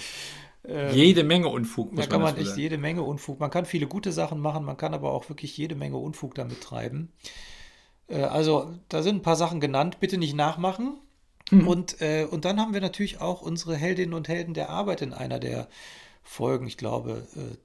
Ähm, 0.64 0.94
jede 0.94 1.24
Menge 1.24 1.48
Unfug. 1.48 1.92
Muss 1.92 2.04
da 2.04 2.10
kann 2.10 2.20
man, 2.20 2.34
man 2.34 2.42
echt 2.42 2.56
jede 2.56 2.76
Menge 2.78 3.02
Unfug. 3.02 3.40
Man 3.40 3.50
kann 3.50 3.64
viele 3.64 3.86
gute 3.86 4.12
Sachen 4.12 4.40
machen, 4.40 4.64
man 4.64 4.76
kann 4.76 4.92
aber 4.92 5.12
auch 5.12 5.28
wirklich 5.28 5.56
jede 5.56 5.74
Menge 5.74 5.96
Unfug 5.96 6.34
damit 6.34 6.60
treiben. 6.60 7.12
Äh, 8.08 8.22
also 8.22 8.74
da 8.88 9.02
sind 9.02 9.16
ein 9.16 9.22
paar 9.22 9.36
Sachen 9.36 9.60
genannt, 9.60 9.98
bitte 10.00 10.18
nicht 10.18 10.34
nachmachen. 10.34 10.98
Mhm. 11.50 11.66
Und, 11.66 12.00
äh, 12.02 12.26
und 12.30 12.44
dann 12.44 12.60
haben 12.60 12.74
wir 12.74 12.80
natürlich 12.80 13.20
auch 13.20 13.42
unsere 13.42 13.76
Heldinnen 13.76 14.14
und 14.14 14.28
Helden 14.28 14.54
der 14.54 14.68
Arbeit 14.68 15.02
in 15.02 15.12
einer 15.12 15.38
der 15.38 15.68
Folgen, 16.22 16.66
ich 16.66 16.76
glaube 16.76 17.26
äh, 17.36 17.56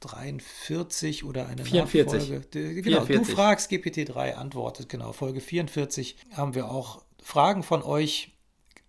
43 0.00 1.24
oder 1.24 1.46
eine 1.46 1.64
44. 1.64 2.30
Nachfolge. 2.30 2.82
Genau, 2.82 3.04
44. 3.04 3.18
du 3.18 3.24
fragst, 3.24 3.70
GPT-3 3.70 4.34
antwortet, 4.34 4.88
genau. 4.88 5.12
Folge 5.12 5.40
44 5.40 6.16
haben 6.32 6.54
wir 6.54 6.70
auch 6.70 7.02
Fragen 7.22 7.62
von 7.62 7.82
euch 7.82 8.36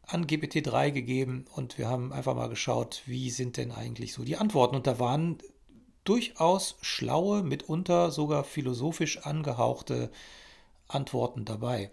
an 0.06 0.26
GPT-3 0.26 0.92
gegeben 0.92 1.46
und 1.56 1.78
wir 1.78 1.88
haben 1.88 2.14
einfach 2.14 2.36
mal 2.36 2.50
geschaut, 2.50 3.04
wie 3.06 3.30
sind 3.30 3.58
denn 3.58 3.72
eigentlich 3.72 4.14
so 4.14 4.24
die 4.24 4.38
Antworten. 4.38 4.76
Und 4.76 4.88
da 4.88 5.00
waren 5.00 5.40
durchaus 6.04 6.78
schlaue, 6.82 7.44
mitunter 7.44 8.12
sogar 8.12 8.44
philosophisch 8.44 9.20
angehauchte 9.26 10.12
Antworten 10.88 11.46
dabei. 11.46 11.92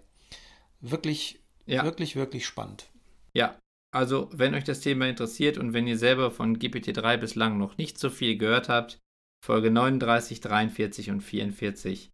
Wirklich, 0.81 1.41
ja. 1.67 1.85
wirklich, 1.85 2.17
wirklich 2.17 2.47
spannend. 2.47 2.91
Ja, 3.35 3.57
also 3.97 4.29
wenn 4.31 4.55
euch 4.55 4.65
das 4.65 4.81
Thema 4.81 5.09
interessiert 5.09 5.57
und 5.57 5.73
wenn 5.73 5.87
ihr 5.87 5.97
selber 5.97 6.31
von 6.31 6.59
GPT-3 6.59 7.17
bislang 7.17 7.57
noch 7.57 7.79
nicht 7.79 7.99
so 7.99 8.11
viel 8.11 8.37
gehört 8.37 8.69
habt, 8.69 8.99
Folge 9.43 9.71
39, 9.71 10.41
43 10.41 11.11
und 11.11 11.23
44 11.23 12.11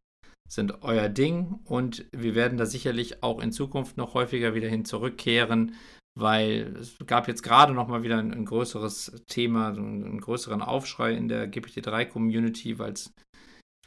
sind 0.48 0.82
euer 0.82 1.08
Ding 1.08 1.58
und 1.64 2.06
wir 2.12 2.36
werden 2.36 2.56
da 2.56 2.66
sicherlich 2.66 3.24
auch 3.24 3.42
in 3.42 3.50
Zukunft 3.50 3.96
noch 3.96 4.14
häufiger 4.14 4.54
wieder 4.54 4.68
hin 4.68 4.84
zurückkehren, 4.84 5.74
weil 6.16 6.76
es 6.78 6.96
gab 7.06 7.26
jetzt 7.26 7.42
gerade 7.42 7.72
noch 7.72 7.88
mal 7.88 8.04
wieder 8.04 8.18
ein, 8.18 8.32
ein 8.32 8.44
größeres 8.44 9.24
Thema, 9.26 9.68
einen 9.68 10.20
größeren 10.20 10.62
Aufschrei 10.62 11.14
in 11.14 11.26
der 11.26 11.50
GPT-3-Community, 11.50 12.78
weil 12.78 12.92
es 12.92 13.12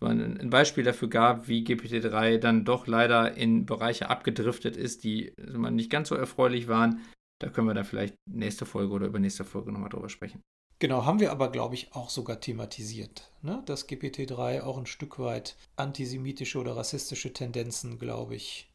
ein 0.01 0.49
Beispiel 0.49 0.83
dafür 0.83 1.07
gab, 1.07 1.47
wie 1.47 1.63
GPT-3 1.63 2.39
dann 2.39 2.65
doch 2.65 2.87
leider 2.87 3.37
in 3.37 3.65
Bereiche 3.65 4.09
abgedriftet 4.09 4.75
ist, 4.75 5.05
die 5.05 5.31
nicht 5.71 5.89
ganz 5.89 6.09
so 6.09 6.15
erfreulich 6.15 6.67
waren. 6.67 6.99
Da 7.39 7.49
können 7.49 7.67
wir 7.67 7.73
dann 7.73 7.85
vielleicht 7.85 8.15
nächste 8.29 8.65
Folge 8.65 8.93
oder 8.93 9.07
übernächste 9.07 9.43
Folge 9.43 9.71
nochmal 9.71 9.89
drüber 9.89 10.09
sprechen. 10.09 10.41
Genau, 10.79 11.05
haben 11.05 11.19
wir 11.19 11.31
aber, 11.31 11.51
glaube 11.51 11.75
ich, 11.75 11.93
auch 11.93 12.09
sogar 12.09 12.41
thematisiert, 12.41 13.31
ne? 13.41 13.63
dass 13.65 13.87
GPT-3 13.87 14.61
auch 14.61 14.77
ein 14.77 14.85
Stück 14.85 15.19
weit 15.19 15.55
antisemitische 15.77 16.59
oder 16.59 16.75
rassistische 16.75 17.31
Tendenzen, 17.31 17.97
glaube 17.97 18.35
ich, 18.35 18.69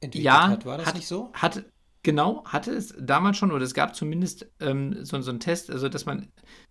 entwickelt 0.00 0.24
ja, 0.24 0.48
hat. 0.48 0.64
War 0.66 0.78
das 0.78 0.86
hat, 0.86 0.94
nicht 0.94 1.08
so? 1.08 1.32
Hat, 1.32 1.64
Genau, 2.02 2.42
hatte 2.46 2.72
es 2.72 2.94
damals 2.98 3.36
schon, 3.36 3.52
oder 3.52 3.64
es 3.64 3.74
gab 3.74 3.94
zumindest 3.94 4.50
ähm, 4.58 5.04
so, 5.04 5.20
so 5.20 5.30
einen 5.30 5.40
Test, 5.40 5.70
also 5.70 5.90
dass 5.90 6.06
man, 6.06 6.28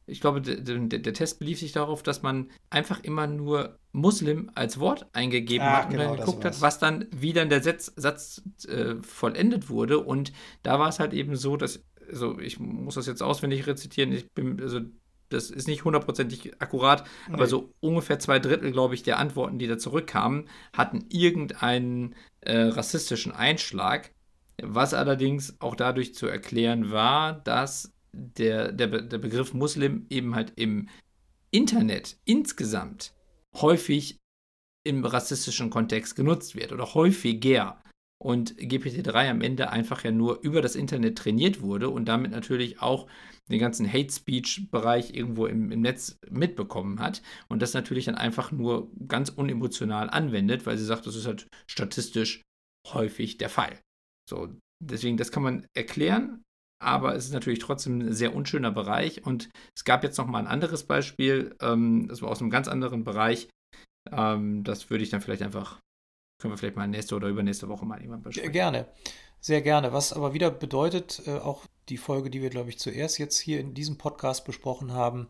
ich 0.07 0.21
glaube, 0.21 0.41
der, 0.41 1.13
Test 1.13 1.37
belief 1.37 1.59
sich 1.59 1.71
darauf, 1.71 2.01
dass 2.01 2.23
man 2.23 2.49
einfach 2.71 3.03
immer 3.03 3.27
nur 3.27 3.77
Muslim 3.91 4.49
als 4.55 4.79
Wort 4.79 5.07
eingegeben 5.13 5.67
ah, 5.67 5.77
hat 5.77 5.85
und 5.85 5.91
genau, 5.91 6.15
dann 6.15 6.17
geguckt 6.17 6.45
hat, 6.45 6.59
was 6.61 6.79
dann, 6.79 7.05
wie 7.11 7.31
dann 7.31 7.49
der 7.49 7.61
Satz, 7.61 7.93
Satz 7.95 8.41
äh, 8.67 8.95
vollendet 9.03 9.69
wurde. 9.69 9.99
Und 9.99 10.33
da 10.63 10.79
war 10.79 10.89
es 10.89 10.99
halt 10.99 11.13
eben 11.13 11.35
so, 11.35 11.57
dass, 11.57 11.85
also 12.09 12.39
ich 12.39 12.59
muss 12.59 12.95
das 12.95 13.05
jetzt 13.05 13.21
auswendig 13.21 13.67
rezitieren, 13.67 14.11
ich 14.11 14.31
bin, 14.31 14.59
also 14.59 14.79
das 15.29 15.51
ist 15.51 15.67
nicht 15.67 15.85
hundertprozentig 15.85 16.59
akkurat, 16.59 17.03
nee. 17.27 17.35
aber 17.35 17.45
so 17.45 17.75
ungefähr 17.81 18.17
zwei 18.17 18.39
Drittel, 18.39 18.71
glaube 18.71 18.95
ich, 18.95 19.03
der 19.03 19.19
Antworten, 19.19 19.59
die 19.59 19.67
da 19.67 19.77
zurückkamen, 19.77 20.49
hatten 20.73 21.05
irgendeinen 21.09 22.15
äh, 22.41 22.61
rassistischen 22.61 23.31
Einschlag 23.31 24.09
was 24.63 24.93
allerdings 24.93 25.59
auch 25.59 25.75
dadurch 25.75 26.13
zu 26.13 26.27
erklären 26.27 26.91
war, 26.91 27.33
dass 27.33 27.93
der, 28.11 28.71
der, 28.71 29.01
der 29.01 29.17
Begriff 29.17 29.53
Muslim 29.53 30.05
eben 30.09 30.35
halt 30.35 30.53
im 30.55 30.89
Internet 31.51 32.17
insgesamt 32.25 33.13
häufig 33.55 34.17
im 34.83 35.05
rassistischen 35.05 35.69
Kontext 35.69 36.15
genutzt 36.15 36.55
wird 36.55 36.71
oder 36.71 36.93
häufiger. 36.93 37.81
Und 38.21 38.57
GPT-3 38.57 39.29
am 39.29 39.41
Ende 39.41 39.69
einfach 39.69 40.03
ja 40.03 40.11
nur 40.11 40.41
über 40.41 40.61
das 40.61 40.75
Internet 40.75 41.17
trainiert 41.17 41.61
wurde 41.61 41.89
und 41.89 42.05
damit 42.05 42.31
natürlich 42.31 42.81
auch 42.81 43.07
den 43.49 43.59
ganzen 43.59 43.91
Hate 43.91 44.11
Speech-Bereich 44.11 45.13
irgendwo 45.13 45.45
im, 45.45 45.71
im 45.71 45.81
Netz 45.81 46.19
mitbekommen 46.29 46.99
hat 46.99 47.21
und 47.47 47.61
das 47.61 47.73
natürlich 47.73 48.05
dann 48.05 48.15
einfach 48.15 48.51
nur 48.51 48.91
ganz 49.07 49.29
unemotional 49.29 50.09
anwendet, 50.09 50.65
weil 50.65 50.77
sie 50.77 50.85
sagt, 50.85 51.07
das 51.07 51.15
ist 51.15 51.27
halt 51.27 51.47
statistisch 51.65 52.41
häufig 52.87 53.37
der 53.37 53.49
Fall. 53.49 53.79
So, 54.29 54.49
deswegen, 54.79 55.17
das 55.17 55.31
kann 55.31 55.43
man 55.43 55.65
erklären, 55.73 56.43
aber 56.81 57.15
es 57.15 57.25
ist 57.25 57.33
natürlich 57.33 57.59
trotzdem 57.59 57.99
ein 57.99 58.13
sehr 58.13 58.35
unschöner 58.35 58.71
Bereich. 58.71 59.25
Und 59.25 59.49
es 59.75 59.83
gab 59.83 60.03
jetzt 60.03 60.17
noch 60.17 60.27
mal 60.27 60.39
ein 60.39 60.47
anderes 60.47 60.85
Beispiel, 60.85 61.55
ähm, 61.61 62.07
das 62.07 62.21
war 62.21 62.29
aus 62.29 62.39
einem 62.39 62.51
ganz 62.51 62.67
anderen 62.67 63.03
Bereich. 63.03 63.49
Ähm, 64.11 64.63
das 64.63 64.89
würde 64.89 65.03
ich 65.03 65.09
dann 65.09 65.21
vielleicht 65.21 65.41
einfach, 65.41 65.79
können 66.39 66.53
wir 66.53 66.57
vielleicht 66.57 66.77
mal 66.77 66.87
nächste 66.87 67.15
oder 67.15 67.27
übernächste 67.27 67.67
Woche 67.67 67.85
mal 67.85 68.01
jemand 68.01 68.23
besprechen. 68.23 68.51
Gerne, 68.51 68.87
sehr 69.41 69.61
gerne. 69.61 69.91
Was 69.91 70.13
aber 70.13 70.33
wieder 70.33 70.51
bedeutet, 70.51 71.23
äh, 71.25 71.37
auch 71.39 71.65
die 71.89 71.97
Folge, 71.97 72.29
die 72.29 72.41
wir, 72.41 72.51
glaube 72.51 72.69
ich, 72.69 72.79
zuerst 72.79 73.17
jetzt 73.17 73.39
hier 73.39 73.59
in 73.59 73.73
diesem 73.73 73.97
Podcast 73.97 74.45
besprochen 74.45 74.93
haben, 74.93 75.27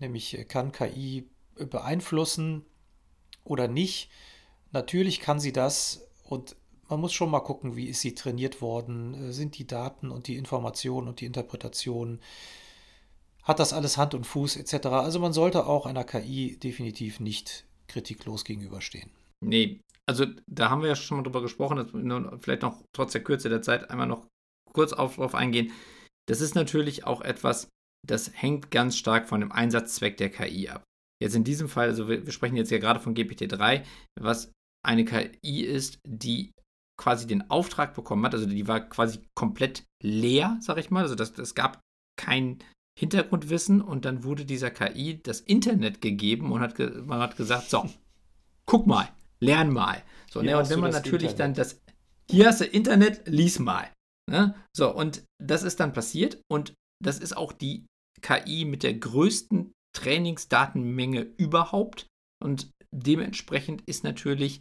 nämlich 0.00 0.36
äh, 0.36 0.44
kann 0.44 0.72
KI 0.72 1.28
beeinflussen 1.56 2.64
oder 3.44 3.68
nicht. 3.68 4.10
Natürlich 4.72 5.20
kann 5.20 5.38
sie 5.38 5.52
das 5.52 6.08
und 6.24 6.56
man 6.88 7.00
muss 7.00 7.12
schon 7.12 7.30
mal 7.30 7.40
gucken, 7.40 7.76
wie 7.76 7.86
ist 7.86 8.00
sie 8.00 8.14
trainiert 8.14 8.60
worden, 8.60 9.14
äh, 9.14 9.32
sind 9.32 9.58
die 9.58 9.66
Daten 9.66 10.10
und 10.10 10.28
die 10.28 10.36
Informationen 10.36 11.08
und 11.08 11.20
die 11.20 11.26
Interpretationen, 11.26 12.20
hat 13.42 13.58
das 13.58 13.72
alles 13.72 13.98
Hand 13.98 14.14
und 14.14 14.26
Fuß 14.26 14.56
etc. 14.56 14.86
Also 14.86 15.20
man 15.20 15.32
sollte 15.32 15.66
auch 15.66 15.86
einer 15.86 16.04
KI 16.04 16.56
definitiv 16.56 17.20
nicht 17.20 17.66
kritiklos 17.88 18.44
gegenüberstehen. 18.44 19.10
Nee, 19.44 19.80
also 20.06 20.26
da 20.50 20.70
haben 20.70 20.80
wir 20.80 20.88
ja 20.88 20.96
schon 20.96 21.18
mal 21.18 21.22
drüber 21.22 21.42
gesprochen, 21.42 22.40
vielleicht 22.40 22.62
noch 22.62 22.82
trotz 22.94 23.12
der 23.12 23.22
Kürze 23.22 23.48
der 23.48 23.62
Zeit 23.62 23.90
einmal 23.90 24.06
noch 24.06 24.26
kurz 24.72 24.92
auf, 24.92 25.18
auf 25.18 25.34
eingehen. 25.34 25.72
Das 26.26 26.40
ist 26.40 26.54
natürlich 26.54 27.04
auch 27.04 27.20
etwas, 27.20 27.68
das 28.06 28.30
hängt 28.34 28.70
ganz 28.70 28.96
stark 28.96 29.28
von 29.28 29.40
dem 29.40 29.52
Einsatzzweck 29.52 30.16
der 30.16 30.30
KI 30.30 30.70
ab. 30.70 30.82
Jetzt 31.22 31.36
in 31.36 31.44
diesem 31.44 31.68
Fall, 31.68 31.88
also 31.88 32.08
wir, 32.08 32.24
wir 32.24 32.32
sprechen 32.32 32.56
jetzt 32.56 32.70
ja 32.70 32.78
gerade 32.78 33.00
von 33.00 33.14
GPT-3, 33.14 33.84
was 34.18 34.52
eine 34.84 35.04
KI 35.04 35.60
ist, 35.62 35.98
die 36.06 36.50
quasi 36.96 37.26
den 37.26 37.50
Auftrag 37.50 37.94
bekommen 37.94 38.24
hat, 38.24 38.34
also 38.34 38.46
die 38.46 38.68
war 38.68 38.80
quasi 38.80 39.20
komplett 39.34 39.84
leer, 40.02 40.58
sag 40.60 40.78
ich 40.78 40.90
mal, 40.90 41.02
also 41.02 41.14
das, 41.14 41.32
das 41.32 41.54
gab 41.54 41.80
kein 42.16 42.58
Hintergrundwissen 42.98 43.80
und 43.80 44.04
dann 44.04 44.22
wurde 44.22 44.44
dieser 44.44 44.70
KI 44.70 45.20
das 45.22 45.40
Internet 45.40 46.00
gegeben 46.00 46.52
und 46.52 46.60
hat 46.60 46.78
man 46.78 47.20
hat 47.20 47.36
gesagt, 47.36 47.68
so, 47.68 47.88
guck 48.66 48.86
mal, 48.86 49.08
lern 49.40 49.72
mal. 49.72 50.02
So, 50.30 50.42
ne, 50.42 50.56
und 50.56 50.70
wenn 50.70 50.80
man 50.80 50.92
natürlich 50.92 51.32
Internet. 51.32 51.58
dann 51.58 51.64
das, 51.64 51.80
hier 52.30 52.46
hast 52.46 52.60
du 52.60 52.64
Internet, 52.64 53.26
lies 53.26 53.58
mal. 53.58 53.90
Ne? 54.30 54.54
So, 54.76 54.94
und 54.94 55.24
das 55.42 55.64
ist 55.64 55.80
dann 55.80 55.92
passiert 55.92 56.40
und 56.48 56.74
das 57.02 57.18
ist 57.18 57.36
auch 57.36 57.52
die 57.52 57.86
KI 58.22 58.64
mit 58.64 58.82
der 58.82 58.94
größten 58.94 59.72
Trainingsdatenmenge 59.94 61.20
überhaupt 61.36 62.06
und 62.42 62.70
dementsprechend 62.92 63.82
ist 63.86 64.04
natürlich 64.04 64.60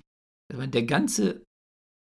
der 0.51 0.83
ganze 0.83 1.43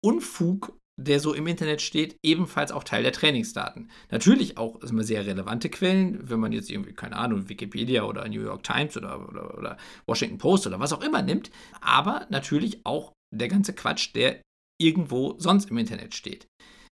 Unfug 0.04 0.76
der 0.98 1.20
so 1.20 1.32
im 1.32 1.46
Internet 1.46 1.80
steht, 1.80 2.16
ebenfalls 2.22 2.70
auch 2.70 2.84
Teil 2.84 3.02
der 3.02 3.12
Trainingsdaten. 3.12 3.90
Natürlich 4.10 4.58
auch 4.58 4.76
immer 4.76 5.02
sehr 5.02 5.24
relevante 5.26 5.70
Quellen, 5.70 6.28
wenn 6.28 6.40
man 6.40 6.52
jetzt 6.52 6.70
irgendwie, 6.70 6.92
keine 6.92 7.16
Ahnung, 7.16 7.48
Wikipedia 7.48 8.04
oder 8.04 8.28
New 8.28 8.42
York 8.42 8.62
Times 8.62 8.96
oder, 8.96 9.28
oder, 9.28 9.58
oder 9.58 9.76
Washington 10.06 10.38
Post 10.38 10.66
oder 10.66 10.80
was 10.80 10.92
auch 10.92 11.02
immer 11.02 11.22
nimmt, 11.22 11.50
aber 11.80 12.26
natürlich 12.30 12.84
auch 12.84 13.12
der 13.34 13.48
ganze 13.48 13.72
Quatsch, 13.74 14.14
der 14.14 14.40
irgendwo 14.80 15.38
sonst 15.38 15.70
im 15.70 15.78
Internet 15.78 16.14
steht. 16.14 16.46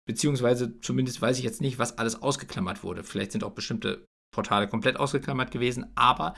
Beziehungsweise 0.07 0.79
zumindest 0.79 1.21
weiß 1.21 1.37
ich 1.37 1.43
jetzt 1.43 1.61
nicht, 1.61 1.79
was 1.79 1.97
alles 1.97 2.21
ausgeklammert 2.21 2.83
wurde. 2.83 3.03
Vielleicht 3.03 3.31
sind 3.31 3.43
auch 3.43 3.51
bestimmte 3.51 4.05
Portale 4.33 4.67
komplett 4.67 4.97
ausgeklammert 4.97 5.51
gewesen, 5.51 5.85
aber 5.95 6.33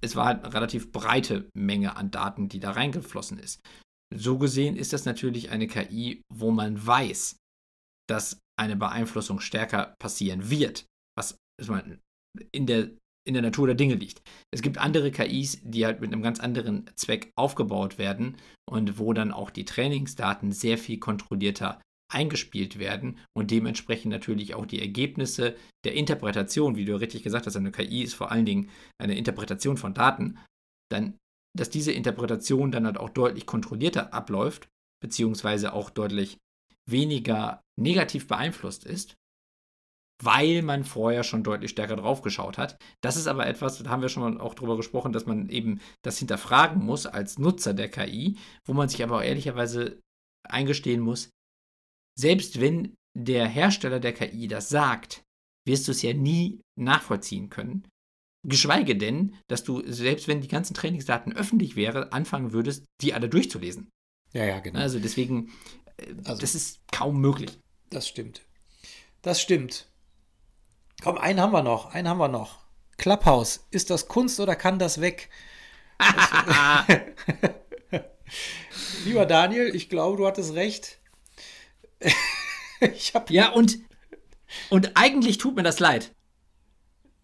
es 0.00 0.16
war 0.16 0.26
halt 0.26 0.44
eine 0.44 0.54
relativ 0.54 0.92
breite 0.92 1.48
Menge 1.54 1.96
an 1.96 2.10
Daten, 2.10 2.48
die 2.48 2.60
da 2.60 2.70
reingeflossen 2.70 3.38
ist. 3.38 3.60
So 4.12 4.38
gesehen 4.38 4.76
ist 4.76 4.92
das 4.92 5.04
natürlich 5.04 5.50
eine 5.50 5.66
KI, 5.66 6.22
wo 6.32 6.50
man 6.50 6.84
weiß, 6.84 7.36
dass 8.08 8.38
eine 8.58 8.76
Beeinflussung 8.76 9.40
stärker 9.40 9.94
passieren 9.98 10.50
wird, 10.50 10.86
was 11.16 11.36
in 12.52 12.66
der, 12.66 12.90
in 13.26 13.34
der 13.34 13.42
Natur 13.42 13.66
der 13.66 13.76
Dinge 13.76 13.94
liegt. 13.94 14.22
Es 14.52 14.62
gibt 14.62 14.78
andere 14.78 15.10
KIs, 15.10 15.60
die 15.62 15.86
halt 15.86 16.00
mit 16.00 16.12
einem 16.12 16.22
ganz 16.22 16.40
anderen 16.40 16.90
Zweck 16.96 17.32
aufgebaut 17.36 17.98
werden 17.98 18.36
und 18.68 18.98
wo 18.98 19.12
dann 19.12 19.32
auch 19.32 19.50
die 19.50 19.64
Trainingsdaten 19.64 20.52
sehr 20.52 20.78
viel 20.78 20.98
kontrollierter 20.98 21.80
eingespielt 22.12 22.78
werden 22.78 23.18
und 23.36 23.50
dementsprechend 23.50 24.10
natürlich 24.10 24.54
auch 24.54 24.66
die 24.66 24.80
Ergebnisse 24.80 25.56
der 25.84 25.94
Interpretation, 25.94 26.76
wie 26.76 26.84
du 26.84 26.94
richtig 26.98 27.22
gesagt 27.22 27.46
hast, 27.46 27.56
eine 27.56 27.72
KI 27.72 28.02
ist 28.02 28.14
vor 28.14 28.30
allen 28.30 28.46
Dingen 28.46 28.70
eine 29.00 29.16
Interpretation 29.16 29.76
von 29.76 29.94
Daten, 29.94 30.38
dann, 30.92 31.16
dass 31.56 31.70
diese 31.70 31.92
Interpretation 31.92 32.72
dann 32.72 32.86
halt 32.86 32.98
auch 32.98 33.10
deutlich 33.10 33.46
kontrollierter 33.46 34.12
abläuft, 34.12 34.68
beziehungsweise 35.00 35.72
auch 35.72 35.90
deutlich 35.90 36.38
weniger 36.86 37.62
negativ 37.78 38.26
beeinflusst 38.26 38.84
ist, 38.84 39.16
weil 40.22 40.62
man 40.62 40.84
vorher 40.84 41.24
schon 41.24 41.42
deutlich 41.42 41.70
stärker 41.70 41.96
drauf 41.96 42.22
geschaut 42.22 42.58
hat. 42.58 42.78
Das 43.02 43.16
ist 43.16 43.26
aber 43.26 43.46
etwas, 43.46 43.82
da 43.82 43.90
haben 43.90 44.02
wir 44.02 44.08
schon 44.08 44.22
mal 44.22 44.40
auch 44.40 44.54
drüber 44.54 44.76
gesprochen, 44.76 45.12
dass 45.12 45.26
man 45.26 45.48
eben 45.48 45.80
das 46.02 46.18
hinterfragen 46.18 46.84
muss 46.84 47.06
als 47.06 47.38
Nutzer 47.38 47.74
der 47.74 47.90
KI, 47.90 48.36
wo 48.64 48.72
man 48.72 48.88
sich 48.88 49.02
aber 49.02 49.18
auch 49.18 49.22
ehrlicherweise 49.22 50.00
eingestehen 50.48 51.00
muss, 51.00 51.30
selbst 52.18 52.60
wenn 52.60 52.94
der 53.16 53.46
Hersteller 53.46 54.00
der 54.00 54.12
KI 54.12 54.48
das 54.48 54.68
sagt, 54.68 55.24
wirst 55.66 55.88
du 55.88 55.92
es 55.92 56.02
ja 56.02 56.12
nie 56.12 56.60
nachvollziehen 56.78 57.48
können. 57.48 57.88
Geschweige 58.44 58.96
denn, 58.96 59.36
dass 59.48 59.64
du, 59.64 59.82
selbst 59.90 60.28
wenn 60.28 60.42
die 60.42 60.48
ganzen 60.48 60.74
Trainingsdaten 60.74 61.32
öffentlich 61.34 61.76
wären, 61.76 62.12
anfangen 62.12 62.52
würdest, 62.52 62.84
die 63.00 63.14
alle 63.14 63.28
durchzulesen. 63.28 63.90
Ja, 64.32 64.44
ja, 64.44 64.60
genau. 64.60 64.80
Also 64.80 64.98
deswegen, 64.98 65.50
äh, 65.96 66.14
also, 66.24 66.40
das 66.40 66.54
ist 66.54 66.80
kaum 66.92 67.20
möglich. 67.20 67.58
Das 67.90 68.06
stimmt. 68.06 68.42
Das 69.22 69.40
stimmt. 69.40 69.88
Komm, 71.02 71.16
einen 71.16 71.40
haben 71.40 71.52
wir 71.52 71.62
noch, 71.62 71.94
einen 71.94 72.08
haben 72.08 72.18
wir 72.18 72.28
noch. 72.28 72.58
Clubhouse, 72.98 73.66
ist 73.70 73.90
das 73.90 74.08
Kunst 74.08 74.38
oder 74.40 74.54
kann 74.56 74.78
das 74.78 75.00
weg? 75.00 75.30
Lieber 79.04 79.26
Daniel, 79.26 79.74
ich 79.74 79.88
glaube, 79.88 80.18
du 80.18 80.26
hattest 80.26 80.54
recht. 80.54 80.98
ich 82.80 83.14
hab 83.14 83.30
ja, 83.30 83.50
und, 83.50 83.78
und 84.70 84.96
eigentlich 84.96 85.38
tut 85.38 85.56
mir 85.56 85.62
das 85.62 85.80
leid. 85.80 86.13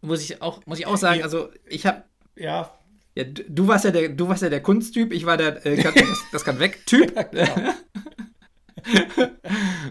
Muss 0.01 0.23
ich 0.23 0.43
auch, 0.43 0.65
muss 0.67 0.79
ich 0.79 0.87
auch 0.87 0.97
sagen. 0.97 1.23
Also, 1.23 1.51
ich 1.67 1.87
habe. 1.87 2.05
Ja. 2.37 2.75
Ja, 3.17 3.25
du 3.25 3.67
warst 3.67 3.85
ja 3.85 3.91
der, 3.91 4.11
du 4.11 4.29
warst 4.29 4.43
ja 4.43 4.49
der 4.49 4.63
Kunsttyp, 4.63 5.13
ich 5.13 5.27
war 5.27 5.37
der 5.37 5.67
äh, 5.67 5.77
kann, 5.77 5.95
das, 5.97 6.25
das, 6.33 6.45
kann 6.45 6.61
weg 6.61 6.87
Typ. 6.87 7.15
Ja, 7.15 7.23
genau. 7.25 7.73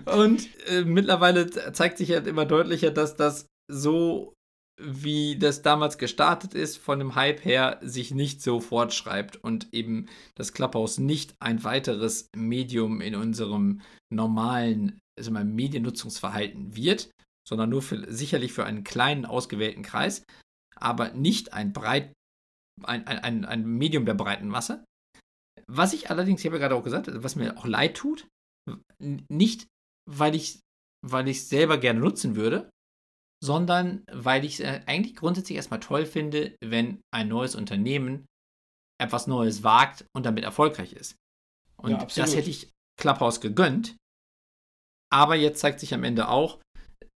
und 0.24 0.48
äh, 0.68 0.82
mittlerweile 0.82 1.50
zeigt 1.74 1.98
sich 1.98 2.10
ja 2.10 2.20
immer 2.20 2.46
deutlicher, 2.46 2.92
dass 2.92 3.18
das 3.18 3.46
so 3.70 4.34
wie 4.82 5.38
das 5.38 5.62
damals 5.62 5.98
gestartet 5.98 6.54
ist, 6.54 6.78
von 6.78 7.00
dem 7.00 7.16
Hype 7.16 7.44
her 7.44 7.80
sich 7.82 8.12
nicht 8.12 8.42
so 8.42 8.62
fortschreibt 8.62 9.36
und 9.36 9.68
eben 9.74 10.08
das 10.36 10.54
Clubhouse 10.54 11.00
nicht 11.00 11.36
ein 11.40 11.64
weiteres 11.64 12.30
Medium 12.36 13.02
in 13.02 13.16
unserem 13.16 13.82
normalen 14.10 15.00
also 15.18 15.32
Mediennutzungsverhalten 15.32 16.78
wird, 16.78 17.10
sondern 17.50 17.70
nur 17.70 17.82
für, 17.82 18.12
sicherlich 18.14 18.54
für 18.54 18.66
einen 18.66 18.84
kleinen 18.84 19.26
ausgewählten 19.26 19.82
Kreis, 19.82 20.24
aber 20.76 21.12
nicht 21.12 21.54
ein 21.54 21.74
breit, 21.74 22.14
ein, 22.84 23.08
ein, 23.08 23.44
ein 23.44 23.66
Medium 23.66 24.06
der 24.06 24.14
breiten 24.14 24.48
Masse. 24.48 24.86
Was 25.68 25.94
ich 25.94 26.10
allerdings, 26.10 26.42
ich 26.42 26.46
habe 26.46 26.58
ja 26.58 26.62
gerade 26.68 26.76
auch 26.76 26.84
gesagt, 26.84 27.10
was 27.12 27.36
mir 27.36 27.58
auch 27.58 27.66
leid 27.66 27.98
tut, 27.98 28.28
nicht 29.00 29.68
weil 30.10 30.36
ich 30.36 30.60
weil 31.02 31.28
ich 31.28 31.38
es 31.38 31.50
selber 31.50 31.78
gerne 31.78 32.00
nutzen 32.00 32.36
würde, 32.36 32.70
sondern 33.44 34.04
weil 34.12 34.44
ich 34.44 34.56
es 34.56 34.60
äh, 34.60 34.82
eigentlich 34.86 35.16
grundsätzlich 35.16 35.56
erstmal 35.56 35.80
toll 35.80 36.06
finde, 36.06 36.56
wenn 36.62 37.02
ein 37.12 37.30
neues 37.30 37.56
Unternehmen 37.56 38.26
etwas 39.02 39.28
Neues 39.28 39.64
wagt 39.64 40.06
und 40.14 40.26
damit 40.26 40.44
erfolgreich 40.44 40.94
ist. 40.94 41.16
Und 41.78 41.92
ja, 41.92 42.06
das 42.06 42.36
hätte 42.36 42.50
ich 42.50 42.70
Clubhouse 43.00 43.40
gegönnt. 43.40 43.96
Aber 45.12 45.36
jetzt 45.36 45.62
zeigt 45.62 45.80
sich 45.80 45.94
am 45.94 46.04
Ende 46.04 46.28
auch, 46.28 46.60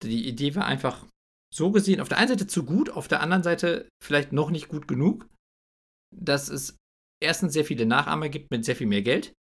die 0.02 0.28
Idee 0.28 0.54
war 0.54 0.66
einfach 0.66 1.06
so 1.54 1.70
gesehen 1.70 2.00
auf 2.00 2.08
der 2.08 2.18
einen 2.18 2.28
Seite 2.28 2.46
zu 2.46 2.64
gut, 2.64 2.90
auf 2.90 3.08
der 3.08 3.20
anderen 3.20 3.42
Seite 3.42 3.88
vielleicht 4.02 4.32
noch 4.32 4.50
nicht 4.50 4.68
gut 4.68 4.88
genug, 4.88 5.28
dass 6.14 6.48
es 6.48 6.76
erstens 7.22 7.52
sehr 7.52 7.64
viele 7.64 7.86
Nachahmer 7.86 8.28
gibt 8.28 8.50
mit 8.50 8.64
sehr 8.64 8.76
viel 8.76 8.86
mehr 8.86 9.02
Geld 9.02 9.32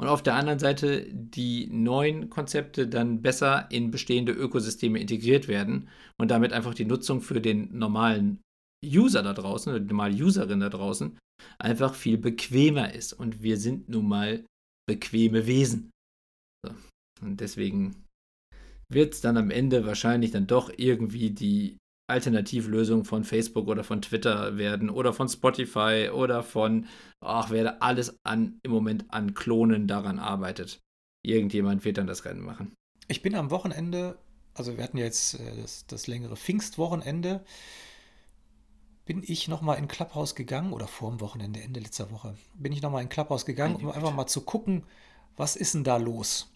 und 0.00 0.08
auf 0.08 0.22
der 0.22 0.34
anderen 0.34 0.58
Seite 0.58 1.12
die 1.12 1.66
neuen 1.66 2.30
Konzepte 2.30 2.88
dann 2.88 3.20
besser 3.20 3.70
in 3.70 3.90
bestehende 3.90 4.32
Ökosysteme 4.32 4.98
integriert 4.98 5.46
werden 5.46 5.90
und 6.18 6.30
damit 6.30 6.54
einfach 6.54 6.72
die 6.72 6.86
Nutzung 6.86 7.20
für 7.20 7.42
den 7.42 7.76
normalen 7.76 8.40
User 8.82 9.22
da 9.22 9.34
draußen 9.34 9.70
oder 9.70 9.80
die 9.80 9.88
normale 9.88 10.14
Userin 10.14 10.60
da 10.60 10.70
draußen 10.70 11.18
einfach 11.58 11.94
viel 11.94 12.16
bequemer 12.16 12.94
ist. 12.94 13.12
Und 13.12 13.42
wir 13.42 13.58
sind 13.58 13.90
nun 13.90 14.08
mal 14.08 14.46
bequeme 14.88 15.46
Wesen. 15.46 15.90
So. 16.66 16.74
Und 17.20 17.40
deswegen 17.40 18.06
wird 18.90 19.14
es 19.14 19.20
dann 19.20 19.36
am 19.36 19.50
Ende 19.50 19.86
wahrscheinlich 19.86 20.32
dann 20.32 20.46
doch 20.46 20.70
irgendwie 20.76 21.30
die 21.30 21.78
Alternativlösung 22.08 23.04
von 23.04 23.24
Facebook 23.24 23.68
oder 23.68 23.84
von 23.84 24.02
Twitter 24.02 24.58
werden 24.58 24.90
oder 24.90 25.12
von 25.12 25.28
Spotify 25.28 26.10
oder 26.12 26.42
von, 26.42 26.86
ach, 27.20 27.50
wer 27.50 27.64
da 27.64 27.76
alles 27.80 28.18
an, 28.24 28.58
im 28.64 28.72
Moment 28.72 29.04
an 29.10 29.32
Klonen 29.34 29.86
daran 29.86 30.18
arbeitet. 30.18 30.80
Irgendjemand 31.24 31.84
wird 31.84 31.98
dann 31.98 32.08
das 32.08 32.24
Rennen 32.24 32.42
machen. 32.42 32.74
Ich 33.06 33.22
bin 33.22 33.34
am 33.36 33.50
Wochenende, 33.50 34.18
also 34.54 34.76
wir 34.76 34.84
hatten 34.84 34.98
jetzt 34.98 35.34
äh, 35.34 35.56
das, 35.60 35.86
das 35.86 36.08
längere 36.08 36.36
Pfingstwochenende, 36.36 37.44
bin 39.04 39.22
ich 39.24 39.48
nochmal 39.48 39.78
in 39.78 39.88
Clubhouse 39.88 40.34
gegangen 40.34 40.72
oder 40.72 40.86
vor 40.86 41.10
dem 41.10 41.20
Wochenende, 41.20 41.60
Ende 41.60 41.80
letzter 41.80 42.10
Woche, 42.10 42.36
bin 42.54 42.72
ich 42.72 42.82
nochmal 42.82 43.02
in 43.02 43.08
Clubhouse 43.08 43.46
gegangen, 43.46 43.76
um 43.76 43.90
einfach 43.90 44.14
mal 44.14 44.26
zu 44.26 44.42
gucken, 44.42 44.84
was 45.36 45.56
ist 45.56 45.74
denn 45.74 45.84
da 45.84 45.96
los? 45.96 46.50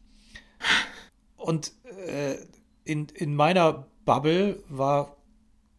Und 1.44 1.72
äh, 2.07 2.37
in, 2.85 3.09
in 3.14 3.37
meiner 3.37 3.87
Bubble 4.07 4.62
war 4.68 5.16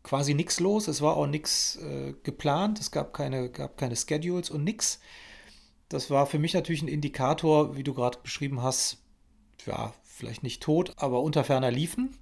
quasi 0.03 0.35
nichts 0.35 0.59
los. 0.59 0.87
Es 0.87 1.01
war 1.01 1.17
auch 1.17 1.25
nichts 1.25 1.77
äh, 1.77 2.13
geplant. 2.21 2.79
Es 2.79 2.91
gab 2.91 3.13
keine, 3.13 3.49
gab 3.49 3.75
keine 3.75 3.95
Schedules 3.95 4.51
und 4.51 4.63
nichts. 4.63 4.99
Das 5.89 6.11
war 6.11 6.27
für 6.27 6.37
mich 6.37 6.53
natürlich 6.53 6.83
ein 6.83 6.87
Indikator, 6.87 7.75
wie 7.75 7.83
du 7.83 7.95
gerade 7.95 8.19
beschrieben 8.21 8.61
hast, 8.61 8.99
ja, 9.65 9.93
vielleicht 10.03 10.43
nicht 10.43 10.61
tot, 10.61 10.93
aber 10.97 11.21
unter 11.21 11.43
ferner 11.43 11.71
liefen. 11.71 12.15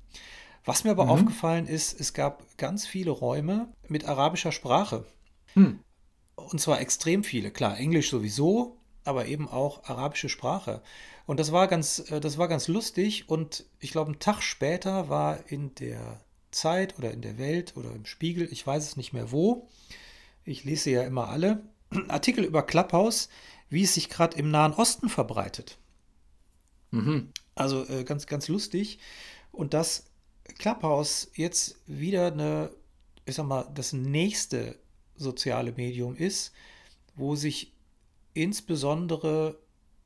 Was 0.63 0.85
mir 0.85 0.91
aber 0.91 1.05
mhm. 1.05 1.11
aufgefallen 1.11 1.67
ist, 1.67 1.99
es 1.99 2.13
gab 2.13 2.45
ganz 2.57 2.85
viele 2.85 3.11
Räume 3.11 3.67
mit 3.89 4.05
arabischer 4.05 4.53
Sprache. 4.53 5.05
Mhm. 5.55 5.79
Und 6.35 6.61
zwar 6.61 6.79
extrem 6.79 7.25
viele. 7.25 7.51
Klar, 7.51 7.77
Englisch 7.77 8.09
sowieso, 8.09 8.77
aber 9.03 9.27
eben 9.27 9.47
auch 9.47 9.83
arabische 9.83 10.29
Sprache. 10.29 10.81
Und 11.25 11.39
das 11.39 11.51
war 11.51 11.67
ganz, 11.67 12.11
äh, 12.11 12.19
das 12.19 12.37
war 12.37 12.47
ganz 12.47 12.67
lustig. 12.67 13.29
Und 13.29 13.65
ich 13.79 13.91
glaube, 13.91 14.11
einen 14.11 14.19
Tag 14.19 14.41
später 14.41 15.09
war 15.09 15.39
in 15.49 15.73
der 15.75 16.19
Zeit 16.51 16.97
oder 16.97 17.11
in 17.11 17.21
der 17.21 17.37
Welt 17.37 17.75
oder 17.75 17.91
im 17.91 18.05
Spiegel, 18.05 18.47
ich 18.51 18.65
weiß 18.65 18.83
es 18.83 18.97
nicht 18.97 19.13
mehr 19.13 19.31
wo. 19.31 19.67
Ich 20.45 20.63
lese 20.63 20.91
ja 20.91 21.03
immer 21.03 21.29
alle. 21.29 21.63
Artikel 22.07 22.43
über 22.43 22.63
Clubhouse, 22.63 23.29
wie 23.69 23.83
es 23.83 23.93
sich 23.93 24.09
gerade 24.09 24.37
im 24.37 24.51
Nahen 24.51 24.73
Osten 24.73 25.09
verbreitet. 25.09 25.77
Mhm. 26.91 27.31
Also 27.55 27.87
äh, 27.87 28.03
ganz, 28.03 28.27
ganz 28.27 28.47
lustig. 28.47 28.99
Und 29.51 29.73
dass 29.73 30.05
Clubhouse 30.57 31.31
jetzt 31.35 31.77
wieder 31.87 32.27
eine, 32.27 32.71
ich 33.25 33.35
sag 33.35 33.45
mal, 33.45 33.69
das 33.73 33.93
nächste 33.93 34.77
soziale 35.15 35.71
Medium 35.73 36.15
ist, 36.15 36.53
wo 37.15 37.35
sich 37.35 37.72
insbesondere 38.33 39.59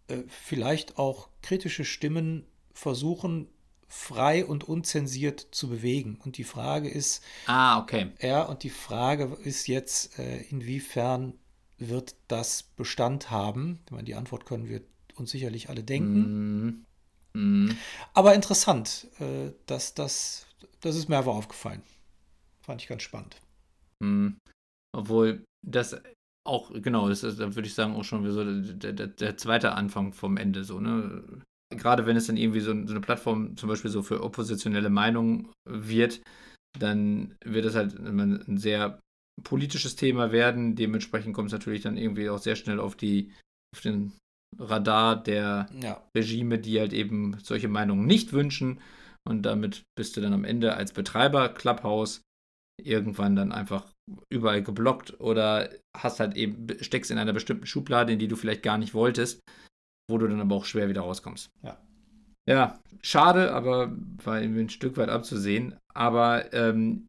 äh, 0.08 0.24
vielleicht 0.28 0.98
auch 0.98 1.30
kritische 1.42 1.86
Stimmen 1.86 2.46
versuchen, 2.74 3.48
frei 3.88 4.46
und 4.46 4.66
unzensiert 4.66 5.48
zu 5.52 5.70
bewegen. 5.70 6.20
Und 6.24 6.38
die 6.38 6.44
Frage 6.44 6.90
ist, 6.90 7.24
ah, 7.46 7.80
okay. 7.80 8.12
Ja, 8.22 8.44
und 8.44 8.64
die 8.64 8.70
Frage 8.70 9.38
ist 9.44 9.68
jetzt, 9.68 10.20
äh, 10.20 10.42
inwiefern 10.50 11.34
wird 11.78 12.16
das 12.28 12.64
Bestand 12.64 13.32
haben? 13.32 13.80
Ich 13.86 13.92
meine, 13.92 14.04
die 14.04 14.16
Antwort 14.16 14.46
können 14.46 14.68
wir 14.68 14.82
uns 15.16 15.32
sicherlich 15.32 15.70
alle 15.70 15.84
denken. 15.84 16.68
Mm. 16.68 16.86
Mhm. 17.34 17.78
Aber 18.14 18.34
interessant, 18.34 19.08
äh, 19.20 19.52
dass 19.68 19.94
das, 19.94 20.48
das 20.82 20.96
ist 20.96 21.08
mir 21.08 21.18
einfach 21.18 21.36
aufgefallen. 21.36 21.84
Fand 22.62 22.82
ich 22.82 22.88
ganz 22.88 23.04
spannend. 23.04 23.40
Mhm. 24.00 24.38
Obwohl 24.92 25.44
das 25.66 25.96
auch, 26.48 26.72
genau, 26.74 27.10
das 27.10 27.24
ist, 27.24 27.40
da 27.40 27.56
würde 27.56 27.68
ich 27.68 27.74
sagen, 27.74 27.96
auch 27.96 28.04
schon 28.04 28.30
so 28.32 28.44
der, 28.44 28.94
der, 28.94 29.08
der, 29.08 29.38
zweite 29.38 29.74
Anfang 29.74 30.14
vom 30.14 30.38
Ende, 30.38 30.64
so, 30.64 30.80
ne? 30.80 31.24
Gerade 31.70 32.06
wenn 32.06 32.16
es 32.16 32.28
dann 32.28 32.38
irgendwie 32.38 32.62
so, 32.62 32.72
so 32.86 32.94
eine 32.94 33.02
Plattform 33.02 33.58
zum 33.58 33.68
Beispiel 33.68 33.92
so 33.92 34.02
für 34.02 34.24
oppositionelle 34.24 34.90
Meinungen 34.90 35.50
wird, 35.66 36.22
dann 36.80 37.36
wird 37.44 37.66
es 37.66 37.76
halt 37.76 37.98
ein 38.00 38.58
sehr 38.58 39.00
politisches 39.44 39.96
Thema 39.96 40.32
werden. 40.32 40.76
Dementsprechend 40.76 41.34
kommt 41.34 41.48
es 41.48 41.54
natürlich 41.54 41.82
dann 41.82 41.98
irgendwie 41.98 42.30
auch 42.30 42.40
sehr 42.40 42.56
schnell 42.56 42.80
auf 42.80 42.96
die, 42.96 43.34
auf 43.76 43.82
den 43.82 44.14
Radar 44.58 45.22
der 45.22 45.68
ja. 45.82 46.02
Regime, 46.16 46.58
die 46.58 46.80
halt 46.80 46.94
eben 46.94 47.38
solche 47.44 47.68
Meinungen 47.68 48.06
nicht 48.06 48.32
wünschen. 48.32 48.80
Und 49.28 49.44
damit 49.44 49.84
bist 49.98 50.16
du 50.16 50.22
dann 50.22 50.34
am 50.34 50.46
Ende 50.46 50.76
als 50.76 50.94
Betreiber 50.94 51.50
Clubhouse 51.50 52.22
irgendwann 52.82 53.36
dann 53.36 53.52
einfach 53.52 53.92
überall 54.32 54.64
geblockt 54.64 55.20
oder 55.20 55.70
hast 55.96 56.20
halt 56.20 56.36
eben, 56.36 56.68
steckst 56.82 57.12
in 57.12 57.18
einer 57.18 57.34
bestimmten 57.34 57.66
Schublade, 57.66 58.14
in 58.14 58.20
die 58.20 58.28
du 58.28 58.36
vielleicht 58.36 58.64
gar 58.64 58.78
nicht 58.78 58.94
wolltest, 58.94 59.42
wo 60.10 60.18
du 60.18 60.28
dann 60.28 60.42
aber 60.42 60.56
auch 60.56 60.66
schwer 60.66 60.90
wieder 60.90 61.02
rauskommst. 61.02 61.50
Ja. 61.64 61.78
Ja, 62.50 62.80
schade, 63.02 63.54
aber 63.54 63.92
war 64.24 64.42
irgendwie 64.42 64.62
ein 64.62 64.70
Stück 64.70 64.96
weit 64.96 65.10
abzusehen. 65.10 65.76
Aber 65.94 66.54
ähm, 66.54 67.08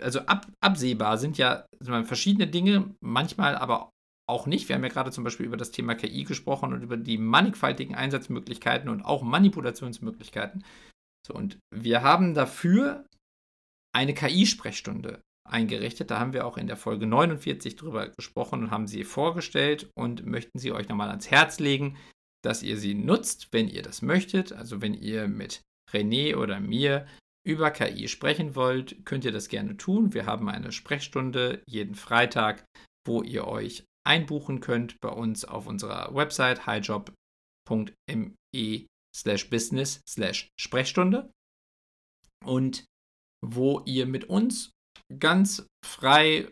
also 0.00 0.20
ab, 0.20 0.46
absehbar 0.64 1.18
sind 1.18 1.36
ja 1.36 1.66
verschiedene 2.04 2.46
Dinge, 2.46 2.94
manchmal 3.00 3.56
aber 3.56 3.90
auch 4.26 4.46
nicht. 4.46 4.68
Wir 4.68 4.76
haben 4.76 4.82
ja 4.82 4.88
gerade 4.88 5.10
zum 5.10 5.24
Beispiel 5.24 5.44
über 5.44 5.58
das 5.58 5.70
Thema 5.70 5.94
KI 5.96 6.24
gesprochen 6.24 6.72
und 6.72 6.82
über 6.82 6.96
die 6.96 7.18
mannigfaltigen 7.18 7.94
Einsatzmöglichkeiten 7.94 8.88
und 8.88 9.02
auch 9.02 9.22
Manipulationsmöglichkeiten. 9.22 10.64
So, 11.26 11.34
und 11.34 11.58
wir 11.74 12.02
haben 12.02 12.32
dafür 12.32 13.04
eine 13.94 14.14
KI-Sprechstunde 14.14 15.20
eingerichtet. 15.48 16.10
Da 16.10 16.18
haben 16.18 16.32
wir 16.32 16.46
auch 16.46 16.56
in 16.56 16.66
der 16.66 16.76
Folge 16.76 17.06
49 17.06 17.76
drüber 17.76 18.08
gesprochen 18.08 18.64
und 18.64 18.70
haben 18.70 18.86
sie 18.86 19.04
vorgestellt 19.04 19.90
und 19.94 20.26
möchten 20.26 20.58
sie 20.58 20.72
euch 20.72 20.88
nochmal 20.88 21.10
ans 21.10 21.30
Herz 21.30 21.58
legen, 21.58 21.96
dass 22.42 22.62
ihr 22.62 22.76
sie 22.76 22.94
nutzt, 22.94 23.48
wenn 23.52 23.68
ihr 23.68 23.82
das 23.82 24.02
möchtet. 24.02 24.52
Also 24.52 24.80
wenn 24.80 24.94
ihr 24.94 25.28
mit 25.28 25.62
René 25.92 26.36
oder 26.36 26.60
mir 26.60 27.06
über 27.46 27.70
KI 27.70 28.08
sprechen 28.08 28.54
wollt, 28.54 29.04
könnt 29.04 29.24
ihr 29.24 29.32
das 29.32 29.48
gerne 29.48 29.76
tun. 29.76 30.12
Wir 30.14 30.26
haben 30.26 30.48
eine 30.48 30.72
Sprechstunde 30.72 31.62
jeden 31.66 31.94
Freitag, 31.94 32.64
wo 33.06 33.22
ihr 33.22 33.46
euch 33.46 33.84
einbuchen 34.06 34.60
könnt 34.60 35.00
bei 35.00 35.10
uns 35.10 35.44
auf 35.44 35.66
unserer 35.66 36.14
Website 36.14 36.66
highjob.me 36.66 37.16
slash 39.14 39.50
business 39.50 40.00
slash 40.08 40.48
Sprechstunde 40.58 41.30
und 42.44 42.84
wo 43.44 43.82
ihr 43.86 44.06
mit 44.06 44.24
uns 44.24 44.70
ganz 45.18 45.66
frei 45.84 46.48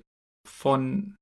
von 0.46 1.16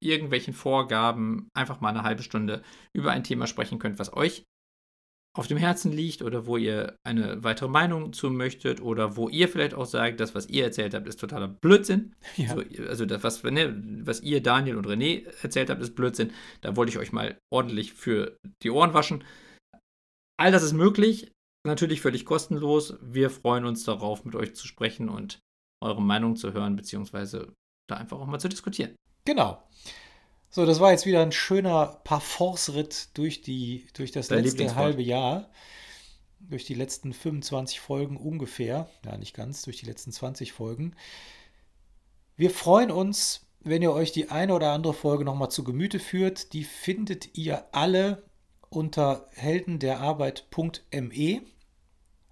irgendwelchen 0.00 0.54
Vorgaben 0.54 1.48
einfach 1.54 1.80
mal 1.80 1.90
eine 1.90 2.02
halbe 2.02 2.22
Stunde 2.22 2.62
über 2.92 3.10
ein 3.10 3.24
Thema 3.24 3.46
sprechen 3.46 3.78
könnt, 3.78 3.98
was 3.98 4.12
euch 4.12 4.44
auf 5.36 5.46
dem 5.46 5.58
Herzen 5.58 5.92
liegt 5.92 6.22
oder 6.22 6.46
wo 6.46 6.56
ihr 6.56 6.96
eine 7.04 7.44
weitere 7.44 7.68
Meinung 7.68 8.12
zu 8.12 8.30
möchtet 8.30 8.80
oder 8.80 9.16
wo 9.16 9.28
ihr 9.28 9.48
vielleicht 9.48 9.74
auch 9.74 9.86
sagt, 9.86 10.18
das, 10.18 10.34
was 10.34 10.48
ihr 10.48 10.64
erzählt 10.64 10.94
habt, 10.94 11.06
ist 11.06 11.20
totaler 11.20 11.48
Blödsinn. 11.48 12.14
Ja. 12.36 12.54
So, 12.54 12.62
also 12.88 13.06
das, 13.06 13.22
was, 13.22 13.42
ne, 13.44 13.80
was 14.04 14.20
ihr, 14.20 14.42
Daniel 14.42 14.76
und 14.76 14.86
René 14.86 15.26
erzählt 15.42 15.70
habt, 15.70 15.80
ist 15.80 15.94
Blödsinn. 15.94 16.32
Da 16.60 16.76
wollte 16.76 16.90
ich 16.90 16.98
euch 16.98 17.12
mal 17.12 17.38
ordentlich 17.52 17.92
für 17.92 18.36
die 18.62 18.70
Ohren 18.70 18.94
waschen. 18.94 19.22
All 20.40 20.50
das 20.50 20.62
ist 20.62 20.72
möglich, 20.72 21.30
natürlich 21.64 22.00
völlig 22.00 22.24
kostenlos. 22.24 22.96
Wir 23.00 23.30
freuen 23.30 23.64
uns 23.64 23.84
darauf, 23.84 24.24
mit 24.24 24.34
euch 24.34 24.54
zu 24.54 24.66
sprechen 24.66 25.08
und 25.08 25.40
eure 25.80 26.02
Meinung 26.02 26.36
zu 26.36 26.52
hören, 26.52 26.76
beziehungsweise 26.76 27.52
da 27.86 27.96
einfach 27.96 28.18
auch 28.18 28.26
mal 28.26 28.38
zu 28.38 28.48
diskutieren. 28.48 28.94
Genau. 29.24 29.62
So, 30.50 30.64
das 30.64 30.80
war 30.80 30.92
jetzt 30.92 31.06
wieder 31.06 31.22
ein 31.22 31.32
schöner 31.32 32.00
Parforce-Ritt 32.04 33.10
durch, 33.14 33.42
durch 33.42 34.12
das 34.12 34.28
Dein 34.28 34.44
letzte 34.44 34.74
halbe 34.74 35.02
Jahr. 35.02 35.50
Durch 36.40 36.64
die 36.64 36.74
letzten 36.74 37.12
25 37.12 37.80
Folgen 37.80 38.16
ungefähr. 38.16 38.88
Ja, 39.04 39.16
nicht 39.16 39.34
ganz, 39.34 39.62
durch 39.62 39.78
die 39.78 39.86
letzten 39.86 40.12
20 40.12 40.52
Folgen. 40.52 40.94
Wir 42.36 42.50
freuen 42.50 42.92
uns, 42.92 43.46
wenn 43.60 43.82
ihr 43.82 43.92
euch 43.92 44.12
die 44.12 44.30
eine 44.30 44.54
oder 44.54 44.72
andere 44.72 44.94
Folge 44.94 45.24
nochmal 45.24 45.50
zu 45.50 45.64
Gemüte 45.64 45.98
führt. 45.98 46.52
Die 46.52 46.62
findet 46.64 47.36
ihr 47.36 47.74
alle 47.74 48.22
unter 48.70 49.28
heldenderarbeit.me. 49.34 51.42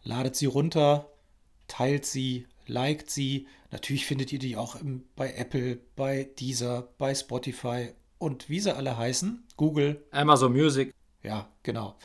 Ladet 0.02 0.36
sie 0.36 0.46
runter, 0.46 1.10
teilt 1.66 2.06
sie, 2.06 2.46
liked 2.66 3.10
sie. 3.10 3.46
Natürlich 3.70 4.06
findet 4.06 4.32
ihr 4.32 4.38
die 4.38 4.56
auch 4.56 4.76
im, 4.76 5.04
bei 5.16 5.34
Apple, 5.34 5.76
bei 5.96 6.30
Deezer, 6.38 6.88
bei 6.98 7.14
Spotify 7.14 7.90
und 8.18 8.48
wie 8.48 8.60
sie 8.60 8.74
alle 8.74 8.96
heißen. 8.96 9.46
Google. 9.56 10.02
Amazon 10.10 10.52
Music. 10.52 10.94
Ja, 11.22 11.50
genau. 11.62 11.96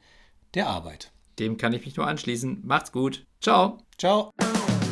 der 0.54 0.68
Arbeit. 0.68 1.12
Dem 1.38 1.58
kann 1.58 1.74
ich 1.74 1.86
mich 1.86 1.96
nur 1.96 2.08
anschließen. 2.08 2.62
Macht's 2.66 2.92
gut. 2.92 3.26
Ciao. 3.42 3.78
Ciao. 3.98 4.32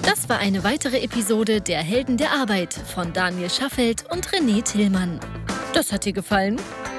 Das 0.03 0.29
war 0.29 0.39
eine 0.39 0.63
weitere 0.63 0.99
Episode 0.99 1.59
der 1.59 1.81
Helden 1.81 2.17
der 2.17 2.31
Arbeit 2.31 2.73
von 2.73 3.11
Daniel 3.11 3.49
Schaffelt 3.49 4.05
und 4.09 4.27
René 4.29 4.63
Tillmann. 4.63 5.19
Das 5.73 5.91
hat 5.91 6.05
dir 6.05 6.13
gefallen? 6.13 6.57